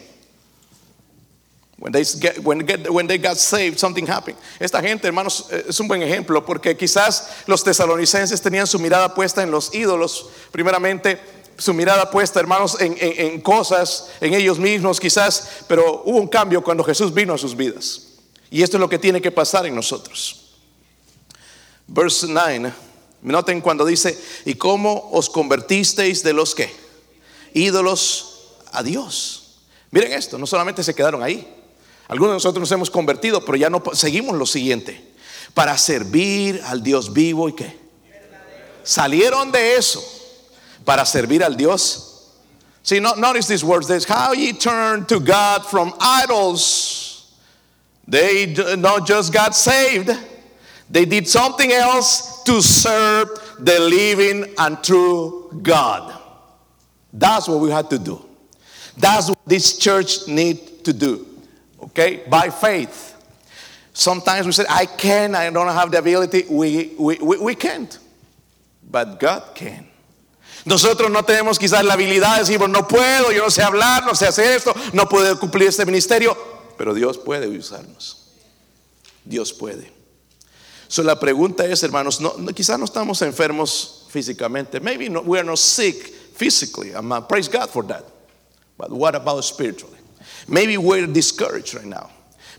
When 1.79 1.93
they, 1.93 2.03
get, 2.03 2.39
when, 2.43 2.59
get, 2.59 2.91
when 2.91 3.07
they 3.07 3.17
got 3.17 3.37
saved, 3.37 3.79
something 3.79 4.05
happened. 4.05 4.37
Esta 4.59 4.81
gente, 4.81 5.07
hermanos, 5.07 5.47
eh, 5.49 5.63
es 5.69 5.79
un 5.79 5.87
buen 5.87 6.01
ejemplo 6.03 6.45
porque 6.45 6.75
quizás 6.75 7.29
los 7.47 7.63
tesalonicenses 7.63 8.41
tenían 8.41 8.67
su 8.67 8.79
mirada 8.79 9.15
puesta 9.15 9.43
en 9.43 9.51
los 9.51 9.73
ídolos, 9.73 10.29
primeramente 10.51 11.19
su 11.57 11.73
mirada 11.73 12.11
puesta, 12.11 12.39
hermanos, 12.41 12.77
en, 12.81 12.97
en, 12.99 13.33
en 13.33 13.41
cosas, 13.41 14.09
en 14.19 14.33
ellos 14.33 14.59
mismos 14.59 14.99
quizás, 14.99 15.63
pero 15.67 16.03
hubo 16.05 16.17
un 16.17 16.27
cambio 16.27 16.61
cuando 16.61 16.83
Jesús 16.83 17.13
vino 17.13 17.33
a 17.33 17.37
sus 17.37 17.55
vidas. 17.55 18.07
Y 18.51 18.61
esto 18.61 18.75
es 18.75 18.81
lo 18.81 18.89
que 18.89 18.99
tiene 18.99 19.21
que 19.21 19.31
pasar 19.31 19.65
en 19.65 19.75
nosotros. 19.75 20.55
Verse 21.87 22.27
9, 22.27 22.73
noten 23.21 23.61
cuando 23.61 23.85
dice, 23.85 24.19
¿y 24.45 24.55
cómo 24.55 25.09
os 25.13 25.29
convertisteis 25.29 26.23
de 26.23 26.33
los 26.33 26.55
que? 26.55 26.69
Ídolos 27.53 28.57
a 28.71 28.83
Dios. 28.83 29.59
Miren 29.91 30.13
esto, 30.13 30.37
no 30.37 30.45
solamente 30.45 30.83
se 30.83 30.93
quedaron 30.93 31.23
ahí, 31.23 31.55
algunos 32.09 32.31
de 32.31 32.35
nosotros 32.35 32.61
nos 32.61 32.71
hemos 32.71 32.89
convertido, 32.89 33.45
pero 33.45 33.55
ya 33.55 33.69
no 33.69 33.81
seguimos 33.93 34.35
lo 34.35 34.45
siguiente. 34.45 34.99
Para 35.53 35.77
servir 35.77 36.61
al 36.65 36.83
Dios 36.83 37.13
vivo 37.13 37.47
y 37.47 37.53
qué. 37.53 37.77
Salieron 38.83 39.51
de 39.51 39.77
eso 39.77 40.03
para 40.83 41.05
servir 41.05 41.43
al 41.43 41.55
Dios. 41.55 42.31
See, 42.81 42.99
no, 42.99 43.13
notice 43.13 43.47
these 43.47 43.63
words. 43.63 43.87
This 43.87 44.05
how 44.05 44.33
ye 44.33 44.53
turn 44.53 45.05
to 45.05 45.19
God 45.19 45.63
from 45.63 45.93
idols. 45.99 47.31
They 48.07 48.55
not 48.77 49.05
just 49.05 49.31
got 49.31 49.53
saved. 49.53 50.09
They 50.89 51.05
did 51.05 51.27
something 51.27 51.71
else 51.71 52.41
to 52.43 52.61
serve 52.61 53.29
the 53.59 53.79
living 53.79 54.55
and 54.57 54.83
true 54.83 55.51
God. 55.61 56.19
That's 57.13 57.47
what 57.47 57.59
we 57.59 57.69
had 57.69 57.91
to 57.91 57.99
do. 57.99 58.25
That's 58.97 59.29
what 59.29 59.45
this 59.45 59.77
church 59.77 60.27
need 60.27 60.83
to 60.85 60.93
do. 60.93 61.28
Okay? 61.83 62.23
By 62.29 62.49
faith. 62.49 63.15
Sometimes 63.93 64.45
we 64.45 64.51
say, 64.53 64.65
I 64.69 64.85
can, 64.85 65.35
I 65.35 65.49
don't 65.49 65.67
have 65.67 65.91
the 65.91 65.99
ability. 65.99 66.45
We, 66.49 66.93
we, 66.97 67.17
we, 67.17 67.37
we 67.37 67.55
can't. 67.55 67.97
But 68.89 69.19
God 69.19 69.55
can. 69.55 69.87
Nosotros 70.65 71.09
no 71.09 71.23
tenemos 71.23 71.57
quizás 71.57 71.83
la 71.83 71.93
habilidad 71.93 72.35
de 72.35 72.43
decir, 72.43 72.69
no 72.69 72.87
puedo, 72.87 73.31
yo 73.31 73.43
no 73.43 73.49
sé 73.49 73.61
hablar, 73.61 74.05
no 74.05 74.13
sé 74.13 74.27
hacer 74.27 74.55
esto, 74.55 74.73
no 74.93 75.07
puedo 75.07 75.39
cumplir 75.39 75.69
este 75.69 75.85
ministerio, 75.85 76.37
pero 76.77 76.93
Dios 76.93 77.17
puede 77.17 77.47
usarnos. 77.47 78.27
Dios 79.23 79.53
puede. 79.53 79.91
So 80.87 81.03
la 81.03 81.19
pregunta 81.19 81.65
es, 81.65 81.83
hermanos, 81.83 82.19
no, 82.19 82.33
quizás 82.53 82.79
no 82.79 82.85
estamos 82.85 83.21
enfermos 83.21 84.07
físicamente. 84.09 84.79
Maybe 84.79 85.07
no, 85.07 85.21
we 85.21 85.37
are 85.37 85.45
not 85.45 85.59
sick 85.59 85.95
physically. 86.35 86.93
I'm, 86.93 87.09
praise 87.27 87.47
God 87.47 87.69
for 87.69 87.83
that. 87.87 88.03
But 88.77 88.91
what 88.91 89.15
about 89.15 89.43
spiritually? 89.43 89.98
Maybe 90.47 90.77
we're 90.77 91.07
discouraged 91.07 91.75
right 91.75 91.85
now. 91.85 92.09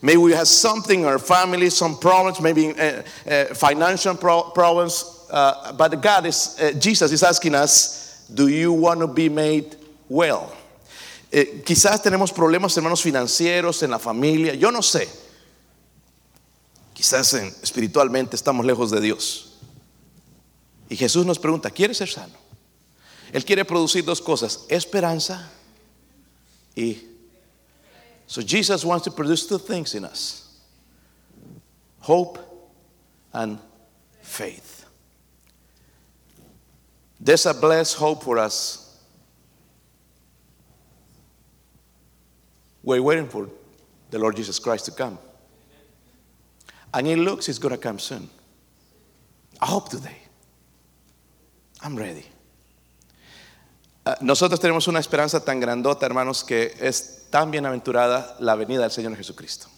Maybe 0.03 0.19
we 0.19 0.33
have 0.33 0.49
something 0.49 1.01
in 1.01 1.07
our 1.07 1.19
family, 1.19 1.69
some 1.71 1.99
problems, 1.99 2.41
maybe 2.41 2.69
uh, 2.69 3.03
uh, 3.29 3.45
financial 3.55 4.15
pro 4.15 4.43
problems. 4.43 5.27
Uh, 5.31 5.73
but 5.73 6.01
God 6.01 6.27
is, 6.27 6.57
uh, 6.61 6.73
Jesus 6.79 7.13
is 7.13 7.23
asking 7.23 7.55
us, 7.55 8.27
do 8.33 8.49
you 8.49 8.73
want 8.73 9.01
to 9.01 9.07
be 9.07 9.29
made 9.29 9.77
well? 10.09 10.53
Eh, 11.33 11.63
quizás 11.65 12.03
tenemos 12.03 12.33
problemas, 12.33 12.77
hermanos, 12.77 13.03
financieros, 13.03 13.83
en 13.83 13.91
la 13.91 13.99
familia, 13.99 14.55
yo 14.55 14.71
no 14.71 14.81
sé. 14.81 15.09
Quizás 16.95 17.35
en, 17.35 17.47
espiritualmente 17.63 18.35
estamos 18.37 18.65
lejos 18.67 18.91
de 18.91 19.01
Dios. 19.01 19.59
Y 20.89 20.97
Jesús 20.97 21.25
nos 21.25 21.39
pregunta, 21.39 21.71
¿quieres 21.71 21.99
ser 21.99 22.09
sano? 22.09 22.35
Él 23.33 23.45
quiere 23.45 23.65
producir 23.65 24.05
dos 24.05 24.21
cosas, 24.21 24.65
esperanza 24.69 25.51
y 26.75 27.10
so 28.31 28.41
Jesus 28.43 28.85
wants 28.85 29.03
to 29.07 29.11
produce 29.11 29.45
two 29.45 29.59
things 29.59 29.93
in 29.97 30.05
us 30.05 30.57
hope 31.99 32.39
and 33.33 33.59
faith. 34.23 34.87
There's 37.19 37.45
a 37.47 37.53
blessed 37.53 37.97
hope 37.97 38.23
for 38.23 38.39
us. 38.39 39.03
We're 42.85 43.03
waiting 43.03 43.27
for 43.27 43.51
the 44.11 44.21
Lord 44.21 44.37
Jesus 44.37 44.61
Christ 44.61 44.85
to 44.85 44.93
come. 44.93 45.19
And 46.95 47.09
it 47.09 47.17
looks 47.17 47.47
He's 47.47 47.59
going 47.59 47.75
to 47.75 47.81
come 47.81 47.99
soon. 47.99 48.31
I 49.61 49.67
hope 49.67 49.89
today. 49.89 50.19
I'm 51.83 51.97
ready. 51.97 52.27
Uh, 54.07 54.15
nosotros 54.21 54.61
tenemos 54.61 54.87
una 54.87 55.01
esperanza 55.01 55.45
tan 55.45 55.61
grandota, 55.61 56.07
hermanos, 56.07 56.45
que 56.45 56.77
es 56.79 57.20
tan 57.31 57.51
bienaventurada 57.51 58.37
la 58.41 58.57
venida 58.57 58.83
del 58.83 58.91
Señor 58.91 59.17
Jesucristo. 59.17 59.69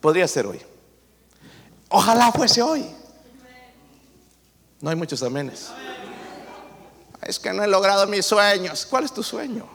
Podría 0.00 0.28
ser 0.28 0.46
hoy. 0.46 0.60
Ojalá 1.88 2.32
fuese 2.32 2.60
hoy. 2.60 2.84
No 4.80 4.90
hay 4.90 4.96
muchos 4.96 5.22
amenes. 5.22 5.70
Es 7.22 7.38
que 7.38 7.52
no 7.52 7.62
he 7.62 7.68
logrado 7.68 8.06
mis 8.06 8.26
sueños. 8.26 8.84
¿Cuál 8.84 9.04
es 9.04 9.12
tu 9.12 9.22
sueño? 9.22 9.66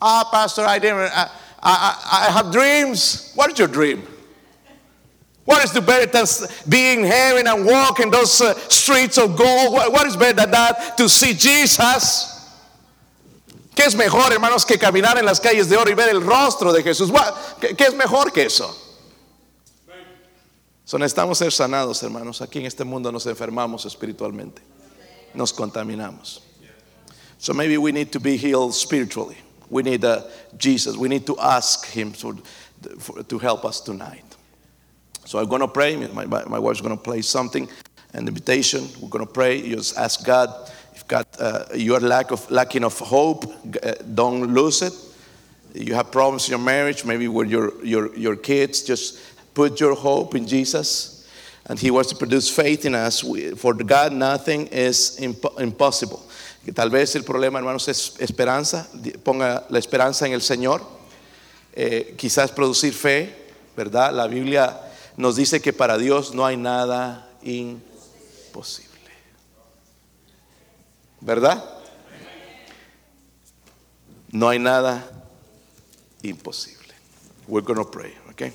Ah, 0.00 0.26
pastor, 0.30 0.64
I 0.66 0.78
didn't. 0.78 1.10
I, 1.12 1.28
I, 1.62 2.30
have 2.32 2.50
dreams. 2.50 3.32
What 3.34 3.52
is 3.52 3.58
your 3.58 3.68
dream? 3.68 4.02
What 5.44 5.62
is 5.62 5.72
the 5.72 5.82
better 5.82 6.06
than 6.06 6.26
being 6.68 7.04
here 7.04 7.36
and 7.36 7.66
walking 7.66 8.10
those 8.10 8.40
uh, 8.40 8.54
streets 8.70 9.18
of 9.18 9.36
gold? 9.36 9.74
What 9.74 10.06
is 10.06 10.16
better 10.16 10.32
than 10.32 10.52
that? 10.52 10.96
To 10.96 11.08
see 11.08 11.34
Jesus. 11.34 12.39
¿Qué 13.80 13.86
es 13.86 13.94
mejor, 13.94 14.30
hermanos, 14.30 14.66
que 14.66 14.78
caminar 14.78 15.16
en 15.16 15.24
las 15.24 15.40
calles 15.40 15.70
de 15.70 15.76
oro 15.78 15.90
y 15.90 15.94
ver 15.94 16.10
el 16.10 16.20
rostro 16.20 16.70
de 16.70 16.82
Jesús? 16.82 17.10
¿Qué, 17.58 17.74
es 17.82 17.94
mejor 17.94 18.30
que 18.30 18.42
eso? 18.42 18.76
So, 20.84 20.98
necesitamos 20.98 21.38
ser 21.38 21.50
sanados, 21.50 22.02
hermanos. 22.02 22.42
Aquí 22.42 22.58
en 22.58 22.66
este 22.66 22.84
mundo 22.84 23.10
nos 23.10 23.24
enfermamos 23.24 23.86
espiritualmente. 23.86 24.60
Nos 25.32 25.54
contaminamos. 25.54 26.42
So 27.38 27.54
maybe 27.54 27.78
we 27.78 27.90
need 27.90 28.10
to 28.12 28.20
be 28.20 28.36
healed 28.36 28.74
spiritually. 28.74 29.38
we 29.70 29.82
need 29.82 30.04
uh, 30.04 30.24
Jesus. 30.58 30.98
We 30.98 31.08
need 31.08 31.24
to 31.24 31.38
ask 31.38 31.86
Him 31.86 32.12
for, 32.12 32.34
for, 32.98 33.22
to 33.22 33.38
help 33.38 33.64
us 33.64 33.80
tonight. 33.80 34.36
So 35.24 35.38
I'm 35.38 35.48
going 35.48 35.62
to 35.62 35.68
pray. 35.68 35.96
My, 35.96 36.26
my, 36.26 36.44
my 36.44 36.58
wife's 36.58 36.82
going 36.82 36.94
to 36.94 37.02
play 37.02 37.22
something, 37.22 37.66
an 38.12 38.28
invitation. 38.28 38.86
We're 39.00 39.08
going 39.08 39.26
to 39.26 39.32
pray. 39.32 39.56
You 39.56 39.76
just 39.76 39.96
ask 39.96 40.22
God. 40.26 40.70
God, 41.10 41.26
uh, 41.40 41.64
you 41.74 41.96
are 41.96 42.00
lack 42.00 42.30
of, 42.30 42.48
lacking 42.52 42.84
of 42.84 42.96
hope, 43.00 43.44
uh, 43.82 43.94
don't 44.14 44.54
lose 44.54 44.80
it. 44.80 44.92
You 45.74 45.94
have 45.94 46.12
problems 46.12 46.46
in 46.46 46.52
your 46.52 46.60
marriage, 46.60 47.04
maybe 47.04 47.26
with 47.26 47.50
your, 47.50 47.84
your, 47.84 48.16
your 48.16 48.36
kids, 48.36 48.84
just 48.84 49.18
put 49.52 49.80
your 49.80 49.96
hope 49.96 50.36
in 50.36 50.46
Jesus. 50.46 51.28
And 51.66 51.80
He 51.80 51.90
wants 51.90 52.10
to 52.10 52.16
produce 52.16 52.48
faith 52.48 52.84
in 52.84 52.94
us. 52.94 53.22
For 53.56 53.74
God, 53.74 54.12
nothing 54.12 54.68
is 54.68 55.18
imp- 55.20 55.58
impossible. 55.58 56.22
Tal 56.72 56.90
vez 56.90 57.16
el 57.16 57.22
problema, 57.22 57.58
hermanos, 57.58 57.88
es 57.88 58.16
esperanza. 58.20 58.86
Ponga 59.24 59.64
la 59.68 59.80
esperanza 59.80 60.26
en 60.26 60.32
el 60.32 60.42
Señor. 60.42 60.80
Eh, 61.74 62.14
quizás 62.16 62.52
producir 62.52 62.92
fe, 62.92 63.34
¿verdad? 63.76 64.14
La 64.14 64.28
Biblia 64.28 64.78
nos 65.16 65.34
dice 65.34 65.60
que 65.60 65.72
para 65.72 65.98
Dios 65.98 66.34
no 66.34 66.46
hay 66.46 66.56
nada 66.56 67.28
imposible. 67.42 68.89
¿Verdad? 71.20 71.62
No 74.32 74.48
hay 74.48 74.58
nada 74.58 75.04
imposible. 76.22 76.94
We're 77.48 77.64
going 77.64 77.78
to 77.78 77.90
pray, 77.90 78.14
okay? 78.30 78.52